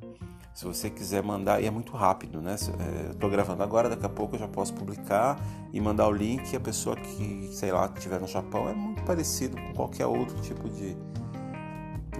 Se 0.52 0.64
você 0.64 0.88
quiser 0.88 1.22
mandar, 1.22 1.60
e 1.60 1.66
é 1.66 1.70
muito 1.70 1.92
rápido, 1.92 2.40
né? 2.40 2.54
É, 2.78 3.24
eu 3.24 3.30
gravando 3.30 3.62
agora, 3.62 3.88
daqui 3.88 4.06
a 4.06 4.08
pouco 4.08 4.36
eu 4.36 4.38
já 4.38 4.46
posso 4.46 4.72
publicar 4.74 5.36
e 5.72 5.80
mandar 5.80 6.06
o 6.06 6.12
link. 6.12 6.54
A 6.54 6.60
pessoa 6.60 6.94
que, 6.94 7.48
sei 7.52 7.72
lá, 7.72 7.90
estiver 7.92 8.20
no 8.20 8.28
Japão 8.28 8.68
é 8.68 8.72
muito 8.72 9.02
parecido 9.02 9.56
com 9.56 9.72
qualquer 9.74 10.06
outro 10.06 10.40
tipo 10.42 10.68
de 10.68 10.96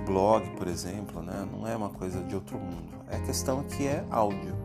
blog, 0.05 0.49
por 0.57 0.67
exemplo, 0.67 1.23
né? 1.23 1.49
Não 1.53 1.67
é 1.67 1.77
uma 1.77 1.91
coisa 1.91 2.23
de 2.25 2.35
outro 2.35 2.59
mundo. 2.59 2.93
É 3.09 3.19
questão 3.21 3.63
que 3.65 3.87
é 3.87 4.05
áudio. 4.11 4.57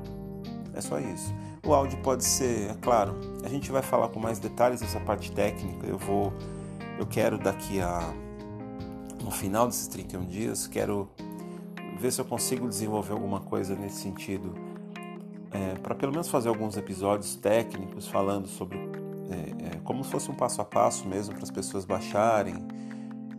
É 0.73 0.81
só 0.81 0.99
isso. 0.99 1.33
O 1.65 1.73
áudio 1.73 1.99
pode 2.01 2.23
ser, 2.23 2.71
é 2.71 2.73
claro, 2.81 3.15
a 3.43 3.49
gente 3.49 3.71
vai 3.71 3.81
falar 3.81 4.09
com 4.09 4.19
mais 4.19 4.39
detalhes 4.39 4.79
dessa 4.81 4.99
parte 4.99 5.31
técnica. 5.31 5.85
Eu 5.85 5.97
vou, 5.97 6.33
eu 6.97 7.05
quero 7.05 7.37
daqui 7.37 7.81
a 7.81 8.01
no 9.23 9.31
final 9.31 9.67
desses 9.67 9.87
31 9.87 10.25
dias, 10.25 10.65
quero 10.65 11.09
ver 11.99 12.11
se 12.11 12.21
eu 12.21 12.25
consigo 12.25 12.67
desenvolver 12.67 13.13
alguma 13.13 13.41
coisa 13.41 13.75
nesse 13.75 14.01
sentido, 14.01 14.53
é, 15.51 15.75
para 15.79 15.93
pelo 15.93 16.11
menos 16.11 16.29
fazer 16.29 16.49
alguns 16.49 16.77
episódios 16.77 17.35
técnicos 17.35 18.07
falando 18.07 18.47
sobre 18.47 18.77
é, 18.77 19.75
é, 19.75 19.79
como 19.83 20.03
se 20.03 20.11
fosse 20.11 20.31
um 20.31 20.35
passo 20.35 20.61
a 20.61 20.65
passo 20.65 21.07
mesmo 21.07 21.35
para 21.35 21.43
as 21.43 21.51
pessoas 21.51 21.85
baixarem 21.85 22.55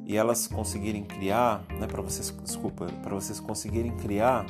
e 0.04 0.16
elas 0.16 0.46
conseguirem 0.46 1.04
criar, 1.04 1.64
né, 1.78 1.86
para 1.86 2.02
vocês, 2.02 2.34
desculpa, 2.42 2.86
para 3.02 3.14
vocês 3.14 3.38
conseguirem 3.38 3.92
criar 3.96 4.44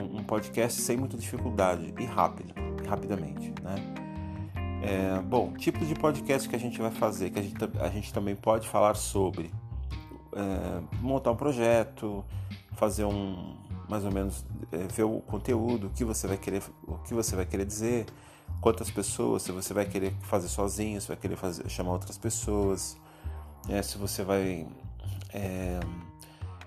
um, 0.00 0.18
um, 0.18 0.24
podcast 0.24 0.80
sem 0.80 0.96
muita 0.96 1.16
dificuldade 1.16 1.92
e 1.98 2.04
rápido, 2.04 2.54
e 2.82 2.86
rapidamente, 2.86 3.52
né? 3.60 3.74
É, 4.84 5.20
bom, 5.20 5.52
tipos 5.52 5.86
de 5.86 5.94
podcast 5.94 6.48
que 6.48 6.56
a 6.56 6.58
gente 6.58 6.80
vai 6.80 6.90
fazer, 6.90 7.30
que 7.30 7.38
a 7.38 7.42
gente, 7.42 7.56
a 7.80 7.88
gente 7.88 8.12
também 8.12 8.34
pode 8.34 8.68
falar 8.68 8.94
sobre 8.94 9.50
é, 10.34 10.80
montar 11.00 11.32
um 11.32 11.36
projeto, 11.36 12.24
fazer 12.82 13.04
um 13.04 13.54
mais 13.88 14.04
ou 14.04 14.10
menos 14.10 14.44
é, 14.72 14.78
ver 14.88 15.04
o 15.04 15.20
conteúdo, 15.20 15.86
o 15.86 15.90
que 15.90 16.04
você 16.04 16.26
vai 16.26 16.36
querer, 16.36 16.60
o 16.84 16.98
que 16.98 17.14
você 17.14 17.36
vai 17.36 17.46
querer 17.46 17.64
dizer, 17.64 18.06
quantas 18.60 18.90
pessoas, 18.90 19.42
se 19.42 19.52
você 19.52 19.72
vai 19.72 19.84
querer 19.84 20.12
fazer 20.22 20.48
sozinho, 20.48 21.00
se 21.00 21.06
vai 21.06 21.16
querer 21.16 21.36
fazer, 21.36 21.68
chamar 21.68 21.92
outras 21.92 22.18
pessoas, 22.18 22.96
é, 23.68 23.80
se 23.82 23.96
você 23.98 24.24
vai 24.24 24.66
é, 25.32 25.78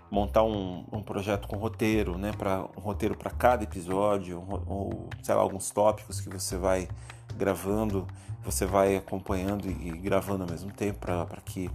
montar 0.10 0.44
um, 0.44 0.86
um, 0.90 1.04
projeto 1.04 1.50
com 1.50 1.58
roteiro, 1.58 2.18
né, 2.18 2.32
para 2.32 2.62
um 2.78 2.80
roteiro 2.80 3.18
para 3.18 3.32
cada 3.32 3.66
episódio, 3.66 4.42
ou 4.66 5.10
sei 5.22 5.36
lá 5.36 5.42
alguns 5.42 5.70
tópicos 5.70 6.22
que 6.22 6.30
você 6.30 6.56
vai 6.56 6.88
gravando, 7.36 8.08
você 8.42 8.66
vai 8.66 8.96
acompanhando 8.96 9.68
e, 9.70 9.92
gravando 9.98 10.44
ao 10.44 10.50
mesmo 10.50 10.72
tempo 10.72 11.00
para 11.00 11.42
que 11.44 11.70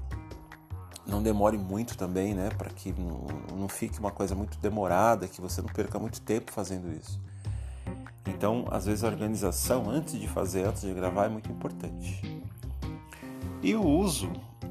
não 1.10 1.22
demore 1.22 1.58
muito 1.58 1.96
também, 1.98 2.32
né? 2.34 2.48
Para 2.56 2.70
que 2.70 2.92
não, 2.92 3.26
não 3.56 3.68
fique 3.68 3.98
uma 3.98 4.10
coisa 4.10 4.34
muito 4.34 4.58
demorada, 4.58 5.26
que 5.26 5.40
você 5.40 5.60
não 5.60 5.68
perca 5.68 5.98
muito 5.98 6.20
tempo 6.20 6.52
fazendo 6.52 6.90
isso. 6.92 7.20
Então, 8.26 8.66
às 8.70 8.86
vezes 8.86 9.04
a 9.04 9.08
organização 9.08 9.90
antes 9.90 10.18
de 10.18 10.28
fazer, 10.28 10.66
antes 10.66 10.82
de 10.82 10.94
gravar, 10.94 11.26
é 11.26 11.28
muito 11.28 11.50
importante. 11.50 12.42
E 13.62 13.74
o 13.74 13.86
uso, 13.86 14.30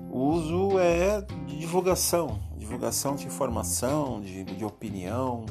o 0.10 0.18
uso 0.20 0.80
é 0.80 1.22
de 1.22 1.60
divulgação, 1.60 2.40
divulgação 2.58 3.16
de 3.16 3.28
informação, 3.28 4.22
de, 4.22 4.44
de 4.44 4.66
opinião. 4.66 5.46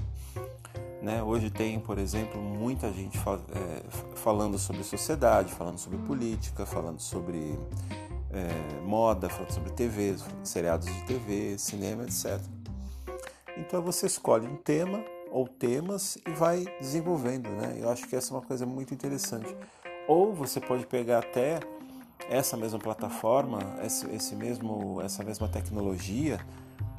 Né? 1.01 1.23
Hoje 1.23 1.49
tem, 1.51 1.79
por 1.79 1.99
exemplo, 1.99 2.41
muita 2.41 2.93
gente 2.93 3.17
fal 3.19 3.39
é, 3.55 3.83
falando 4.17 4.59
sobre 4.59 4.83
sociedade, 4.83 5.53
falando 5.53 5.79
sobre 5.79 5.99
política, 5.99 6.67
falando 6.67 6.99
sobre 6.99 7.57
é, 8.31 8.81
moda, 8.81 9.29
falando 9.29 9.53
sobre 9.53 9.71
TV, 9.73 10.17
seriados 10.43 10.87
de 10.87 11.05
TV, 11.05 11.59
cinema, 11.59 12.05
etc. 12.05 12.41
Então 13.57 13.83
você 13.83 14.07
escolhe 14.07 14.47
um 14.47 14.57
tema 14.57 15.05
ou 15.31 15.47
temas 15.47 16.17
e 16.27 16.31
vai 16.31 16.65
desenvolvendo, 16.81 17.49
né? 17.51 17.77
Eu 17.79 17.91
acho 17.91 18.07
que 18.07 18.17
essa 18.17 18.33
é 18.33 18.37
uma 18.37 18.43
coisa 18.43 18.65
muito 18.65 18.95
interessante. 18.95 19.55
Ou 20.07 20.33
você 20.33 20.61
pode 20.61 20.87
pegar 20.87 21.19
até 21.19 21.61
essa 22.31 22.57
mesma 22.57 22.79
plataforma, 22.79 23.59
esse, 23.83 24.07
esse 24.11 24.35
mesmo, 24.35 25.01
essa 25.03 25.23
mesma 25.25 25.49
tecnologia 25.49 26.39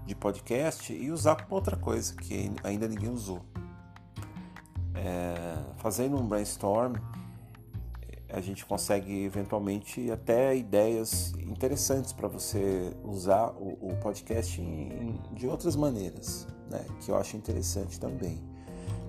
de 0.05 0.15
podcast 0.15 0.91
e 0.91 1.11
usar 1.11 1.35
para 1.35 1.47
outra 1.49 1.77
coisa 1.77 2.15
que 2.15 2.51
ainda 2.63 2.87
ninguém 2.87 3.09
usou. 3.09 3.41
É, 4.95 5.35
fazendo 5.77 6.17
um 6.17 6.27
brainstorm 6.27 6.95
a 8.31 8.39
gente 8.41 8.65
consegue 8.65 9.23
eventualmente 9.23 10.11
até 10.11 10.55
ideias 10.55 11.33
interessantes 11.39 12.13
para 12.13 12.27
você 12.27 12.93
usar 13.03 13.47
o, 13.57 13.89
o 13.89 13.95
podcast 14.01 14.61
em, 14.61 15.19
de 15.33 15.47
outras 15.47 15.75
maneiras, 15.75 16.47
né? 16.69 16.85
que 16.99 17.09
eu 17.09 17.17
acho 17.17 17.35
interessante 17.35 17.99
também. 17.99 18.39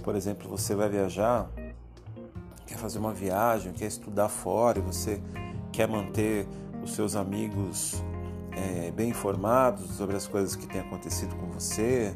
Por 0.03 0.17
exemplo, 0.17 0.49
você 0.49 0.75
vai 0.75 0.89
viajar, 0.89 1.51
quer 2.67 2.79
fazer 2.79 2.99
uma 2.99 3.13
viagem, 3.13 3.73
quer 3.73 3.87
estudar 3.87 4.29
fora 4.31 4.79
e 4.79 4.83
você 4.83 5.21
quer 5.71 5.87
manter 5.87 6.49
os 6.83 6.95
seus 6.95 7.15
amigos 7.15 8.03
é, 8.53 8.91
bem 8.91 9.11
informados 9.11 9.97
sobre 9.97 10.17
as 10.17 10.27
coisas 10.27 10.57
que 10.57 10.67
têm 10.67 10.81
acontecido 10.81 11.37
com 11.37 11.47
você. 11.49 12.15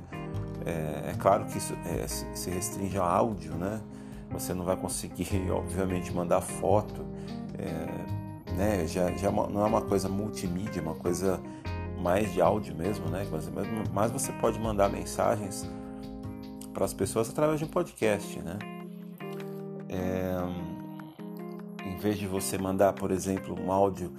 É, 0.64 1.10
é 1.10 1.14
claro 1.18 1.44
que 1.44 1.58
isso 1.58 1.74
é, 1.84 2.06
se 2.08 2.48
restringe 2.48 2.96
ao 2.96 3.06
áudio, 3.06 3.54
né? 3.56 3.82
Você 4.35 4.53
não 4.53 4.64
vai 4.64 4.77
conseguir, 4.77 5.29
obviamente, 5.51 6.12
mandar 6.12 6.40
foto, 6.40 7.05
é, 7.59 8.53
né? 8.53 8.87
já, 8.87 9.11
já 9.12 9.29
é 9.29 9.33
não 9.33 9.62
é 9.62 9.66
uma 9.66 9.83
coisa 9.83 10.09
multimídia, 10.09 10.81
é 10.81 10.83
uma 10.83 10.94
coisa 10.94 11.40
mais 12.01 12.33
de 12.33 12.40
áudio 12.42 12.75
mesmo, 12.75 13.07
né? 13.09 13.27
Mas 13.92 14.11
você 14.11 14.31
pode 14.33 14.59
mandar 14.61 14.90
mensagens 14.90 15.68
para 16.73 16.85
as 16.85 16.92
pessoas 16.92 17.31
através 17.31 17.59
de 17.61 17.64
um 17.64 17.68
podcast, 17.68 18.38
né? 18.40 18.59
É, 19.88 20.35
em 21.88 21.97
vez 21.97 22.18
de 22.18 22.27
você 22.27 22.59
mandar, 22.59 22.92
por 22.92 23.11
exemplo, 23.11 23.59
um 23.59 23.73
áudio, 23.73 24.12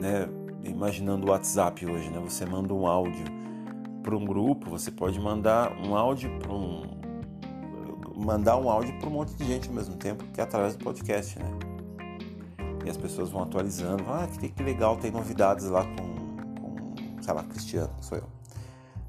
né? 0.00 0.28
Imaginando 0.62 1.26
o 1.26 1.30
WhatsApp 1.30 1.86
hoje, 1.86 2.10
né? 2.10 2.20
Você 2.20 2.44
manda 2.44 2.74
um 2.74 2.86
áudio 2.86 3.24
para 4.02 4.16
um 4.16 4.24
grupo, 4.24 4.68
você 4.68 4.90
pode 4.90 5.18
mandar 5.18 5.72
um 5.72 5.96
áudio 5.96 6.30
para 6.38 6.52
um, 6.52 6.95
mandar 8.16 8.56
um 8.56 8.70
áudio 8.70 8.98
para 8.98 9.08
um 9.08 9.12
monte 9.12 9.34
de 9.34 9.44
gente 9.44 9.68
ao 9.68 9.74
mesmo 9.74 9.96
tempo, 9.96 10.24
que 10.32 10.40
é 10.40 10.44
através 10.44 10.74
do 10.74 10.82
podcast, 10.82 11.38
né? 11.38 11.50
E 12.84 12.90
as 12.90 12.96
pessoas 12.96 13.30
vão 13.30 13.42
atualizando, 13.42 14.04
ah, 14.08 14.26
que, 14.26 14.48
que 14.48 14.62
legal, 14.62 14.96
tem 14.96 15.10
novidades 15.10 15.66
lá 15.66 15.84
com, 15.84 16.14
com, 16.60 17.22
sei 17.22 17.34
lá, 17.34 17.42
Cristiano, 17.42 17.92
sou 18.00 18.18
eu. 18.18 18.24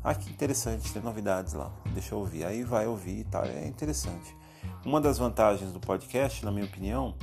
Ah, 0.04 0.14
que 0.14 0.30
interessante, 0.30 0.92
tem 0.92 1.02
novidades 1.02 1.54
lá, 1.54 1.72
deixa 1.94 2.16
eu 2.16 2.20
ouvir. 2.20 2.44
Aí 2.44 2.64
vai 2.64 2.88
ouvir 2.88 3.20
e 3.20 3.24
tal, 3.24 3.44
é 3.46 3.68
interessante. 3.68 4.36
Uma 4.86 5.00
das 5.00 5.18
vantagens 5.18 5.72
do 5.72 5.80
podcast, 5.80 6.44
na 6.44 6.52
minha 6.52 6.66
opinião, 6.66 7.16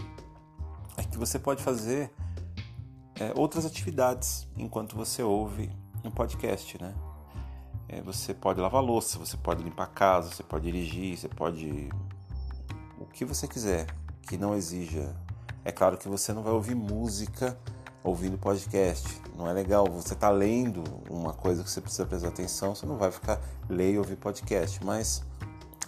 é 0.96 1.02
que 1.02 1.18
você 1.18 1.38
pode 1.38 1.62
fazer 1.62 2.10
é, 3.18 3.32
outras 3.36 3.66
atividades 3.66 4.46
enquanto 4.56 4.96
você 4.96 5.22
ouve 5.22 5.70
um 6.04 6.10
podcast, 6.10 6.80
né? 6.80 6.94
É, 7.88 8.00
você 8.00 8.32
pode 8.32 8.60
lavar 8.60 8.82
louça, 8.82 9.18
você 9.18 9.36
pode 9.36 9.62
limpar 9.62 9.84
a 9.84 9.88
casa, 9.88 10.30
você 10.30 10.42
pode 10.42 10.64
dirigir, 10.64 11.16
você 11.16 11.28
pode. 11.28 11.90
o 12.98 13.04
que 13.06 13.24
você 13.24 13.46
quiser, 13.46 13.86
que 14.22 14.36
não 14.36 14.54
exija. 14.54 15.14
É 15.64 15.72
claro 15.72 15.96
que 15.96 16.08
você 16.08 16.32
não 16.32 16.42
vai 16.42 16.52
ouvir 16.52 16.74
música 16.74 17.58
ouvindo 18.02 18.36
podcast. 18.36 19.20
Não 19.36 19.48
é 19.48 19.52
legal. 19.52 19.86
Você 19.90 20.12
está 20.12 20.28
lendo 20.28 20.84
uma 21.08 21.32
coisa 21.32 21.64
que 21.64 21.70
você 21.70 21.80
precisa 21.80 22.04
prestar 22.04 22.28
atenção, 22.28 22.74
você 22.74 22.84
não 22.84 22.96
vai 22.96 23.10
ficar 23.10 23.40
ler 23.68 23.94
e 23.94 23.98
ouvir 23.98 24.16
podcast. 24.16 24.84
Mas, 24.84 25.24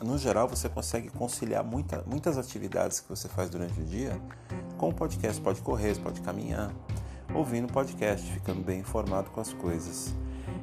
no 0.02 0.16
geral, 0.16 0.48
você 0.48 0.68
consegue 0.68 1.10
conciliar 1.10 1.62
muita, 1.62 2.02
muitas 2.06 2.38
atividades 2.38 3.00
que 3.00 3.08
você 3.08 3.28
faz 3.28 3.50
durante 3.50 3.78
o 3.78 3.84
dia 3.84 4.18
com 4.78 4.88
o 4.88 4.94
podcast. 4.94 5.40
Pode 5.40 5.60
correr, 5.60 5.98
pode 5.98 6.22
caminhar, 6.22 6.72
ouvindo 7.34 7.70
podcast, 7.70 8.32
ficando 8.32 8.62
bem 8.62 8.80
informado 8.80 9.30
com 9.30 9.40
as 9.40 9.52
coisas. 9.52 10.14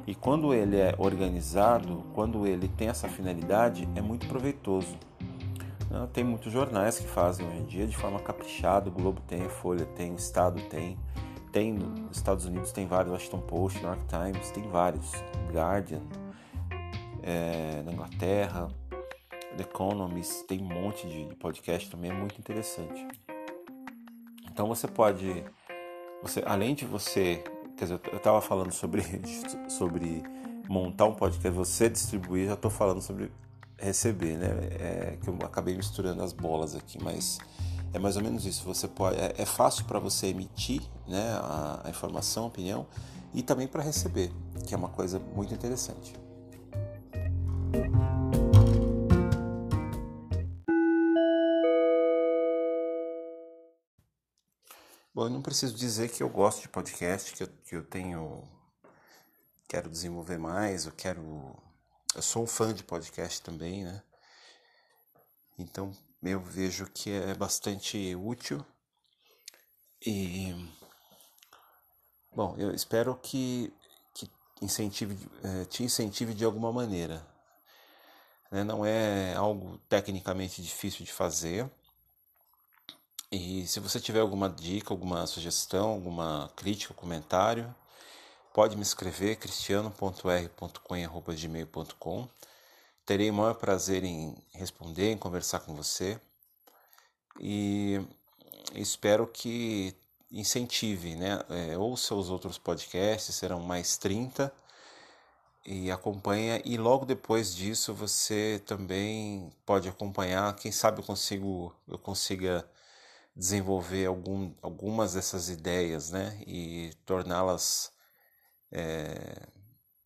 E 0.06 0.14
quando 0.14 0.52
ele 0.52 0.76
é 0.76 0.94
organizado, 0.98 2.04
quando 2.14 2.46
ele 2.46 2.68
tem 2.68 2.88
essa 2.88 3.08
finalidade, 3.08 3.88
é 3.94 4.00
muito 4.00 4.26
proveitoso. 4.26 4.96
Né? 5.90 6.08
Tem 6.12 6.24
muitos 6.24 6.52
jornais 6.52 6.98
que 6.98 7.06
fazem 7.06 7.46
hoje 7.46 7.58
em 7.58 7.64
dia 7.64 7.86
de 7.86 7.96
forma 7.96 8.18
caprichada. 8.18 8.88
O 8.88 8.92
Globo 8.92 9.20
tem, 9.22 9.42
a 9.42 9.48
Folha 9.48 9.86
tem, 9.86 10.12
o 10.12 10.16
Estado 10.16 10.60
tem. 10.68 10.98
Tem 11.52 11.72
nos 11.72 12.16
Estados 12.16 12.44
Unidos 12.46 12.72
tem 12.72 12.86
vários, 12.86 13.12
Washington 13.12 13.40
Post, 13.40 13.78
New 13.78 13.88
York 13.88 14.02
Times, 14.08 14.50
tem 14.50 14.68
vários. 14.68 15.12
Guardian, 15.52 16.02
é, 17.22 17.80
na 17.84 17.92
Inglaterra, 17.92 18.68
The 19.56 19.62
Economist, 19.62 20.44
tem 20.46 20.60
um 20.60 20.64
monte 20.64 21.06
de 21.06 21.34
podcast 21.36 21.88
também, 21.88 22.10
é 22.10 22.14
muito 22.14 22.38
interessante. 22.38 23.06
Então 24.50 24.66
você 24.66 24.88
pode, 24.88 25.44
você, 26.22 26.42
além 26.44 26.74
de 26.74 26.84
você 26.84 27.42
Quer 27.76 27.84
dizer, 27.84 28.00
eu 28.12 28.18
estava 28.18 28.40
falando 28.40 28.72
sobre, 28.72 29.02
sobre 29.68 30.22
montar 30.68 31.06
um 31.06 31.14
podcast, 31.14 31.50
você 31.50 31.88
distribuir, 31.88 32.46
já 32.46 32.54
estou 32.54 32.70
falando 32.70 33.00
sobre 33.00 33.30
receber, 33.76 34.36
né? 34.36 34.48
É, 34.78 35.18
que 35.20 35.28
eu 35.28 35.36
acabei 35.42 35.76
misturando 35.76 36.22
as 36.22 36.32
bolas 36.32 36.74
aqui, 36.74 37.02
mas 37.02 37.38
é 37.92 37.98
mais 37.98 38.16
ou 38.16 38.22
menos 38.22 38.46
isso. 38.46 38.64
Você 38.64 38.88
pode, 38.88 39.20
é, 39.20 39.34
é 39.38 39.44
fácil 39.44 39.84
para 39.84 39.98
você 39.98 40.28
emitir, 40.28 40.82
né, 41.06 41.32
a, 41.42 41.80
a 41.84 41.90
informação, 41.90 42.44
a 42.44 42.46
opinião, 42.46 42.86
e 43.32 43.42
também 43.42 43.66
para 43.66 43.82
receber, 43.82 44.30
que 44.66 44.74
é 44.74 44.76
uma 44.76 44.88
coisa 44.88 45.18
muito 45.18 45.52
interessante. 45.52 46.14
Preciso 55.54 55.76
dizer 55.76 56.10
que 56.10 56.20
eu 56.20 56.28
gosto 56.28 56.62
de 56.62 56.68
podcast, 56.68 57.32
que 57.32 57.44
eu, 57.44 57.48
que 57.64 57.76
eu 57.76 57.84
tenho. 57.84 58.42
Quero 59.68 59.88
desenvolver 59.88 60.36
mais, 60.36 60.84
eu 60.84 60.90
quero. 60.90 61.56
Eu 62.12 62.22
sou 62.22 62.42
um 62.42 62.46
fã 62.46 62.74
de 62.74 62.82
podcast 62.82 63.40
também, 63.40 63.84
né? 63.84 64.02
Então 65.56 65.96
eu 66.20 66.40
vejo 66.40 66.86
que 66.86 67.08
é 67.08 67.32
bastante 67.34 68.16
útil 68.16 68.66
e. 70.04 70.52
Bom, 72.34 72.56
eu 72.58 72.74
espero 72.74 73.14
que, 73.22 73.72
que 74.12 74.28
incentive, 74.60 75.16
eh, 75.44 75.64
te 75.66 75.84
incentive 75.84 76.34
de 76.34 76.44
alguma 76.44 76.72
maneira. 76.72 77.24
Né? 78.50 78.64
Não 78.64 78.84
é 78.84 79.34
algo 79.36 79.78
tecnicamente 79.88 80.60
difícil 80.60 81.04
de 81.04 81.12
fazer 81.12 81.70
e 83.30 83.66
se 83.66 83.80
você 83.80 84.00
tiver 84.00 84.20
alguma 84.20 84.48
dica, 84.48 84.92
alguma 84.92 85.26
sugestão, 85.26 85.90
alguma 85.90 86.50
crítica, 86.56 86.94
comentário, 86.94 87.74
pode 88.52 88.76
me 88.76 88.82
escrever 88.82 89.36
cristiano.r.cunha.gmail.com. 89.36 92.28
Terei 93.06 93.30
o 93.30 93.34
maior 93.34 93.54
prazer 93.54 94.04
em 94.04 94.34
responder, 94.52 95.12
em 95.12 95.18
conversar 95.18 95.60
com 95.60 95.74
você 95.74 96.20
e 97.40 98.00
espero 98.74 99.26
que 99.26 99.94
incentive, 100.30 101.14
né? 101.16 101.40
É, 101.50 101.78
ouça 101.78 102.14
os 102.14 102.30
outros 102.30 102.58
podcasts, 102.58 103.34
serão 103.34 103.60
mais 103.60 103.96
30 103.96 104.52
e 105.66 105.90
acompanha 105.90 106.60
e 106.64 106.76
logo 106.76 107.06
depois 107.06 107.54
disso 107.54 107.94
você 107.94 108.62
também 108.66 109.50
pode 109.64 109.88
acompanhar, 109.88 110.54
quem 110.56 110.70
sabe 110.70 111.00
eu 111.00 111.04
consigo 111.04 111.74
eu 111.88 111.98
consiga 111.98 112.68
desenvolver 113.36 114.06
algum, 114.06 114.54
algumas 114.62 115.14
dessas 115.14 115.48
ideias 115.48 116.10
né, 116.10 116.40
e 116.46 116.92
torná-las 117.04 117.92
é, 118.70 119.48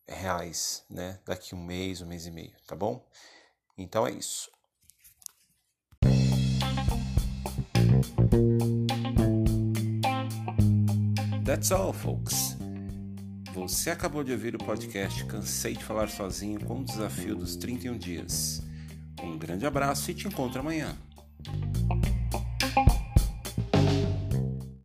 reais 0.07 0.83
né, 0.89 1.19
daqui 1.25 1.53
um 1.53 1.63
mês, 1.63 2.01
um 2.01 2.07
mês 2.07 2.25
e 2.25 2.31
meio, 2.31 2.55
tá 2.65 2.75
bom? 2.75 3.07
Então 3.77 4.05
é 4.05 4.11
isso. 4.11 4.49
That's 11.45 11.71
all, 11.71 11.93
folks. 11.93 12.57
Você 13.53 13.89
acabou 13.89 14.23
de 14.23 14.31
ouvir 14.31 14.55
o 14.55 14.59
podcast 14.59 15.25
Cansei 15.25 15.73
de 15.73 15.83
Falar 15.83 16.07
Sozinho 16.07 16.63
com 16.65 16.79
o 16.79 16.85
desafio 16.85 17.35
dos 17.35 17.55
31 17.55 17.97
dias. 17.97 18.61
Um 19.21 19.37
grande 19.37 19.65
abraço 19.65 20.09
e 20.11 20.13
te 20.13 20.27
encontro 20.27 20.61
amanhã. 20.61 20.97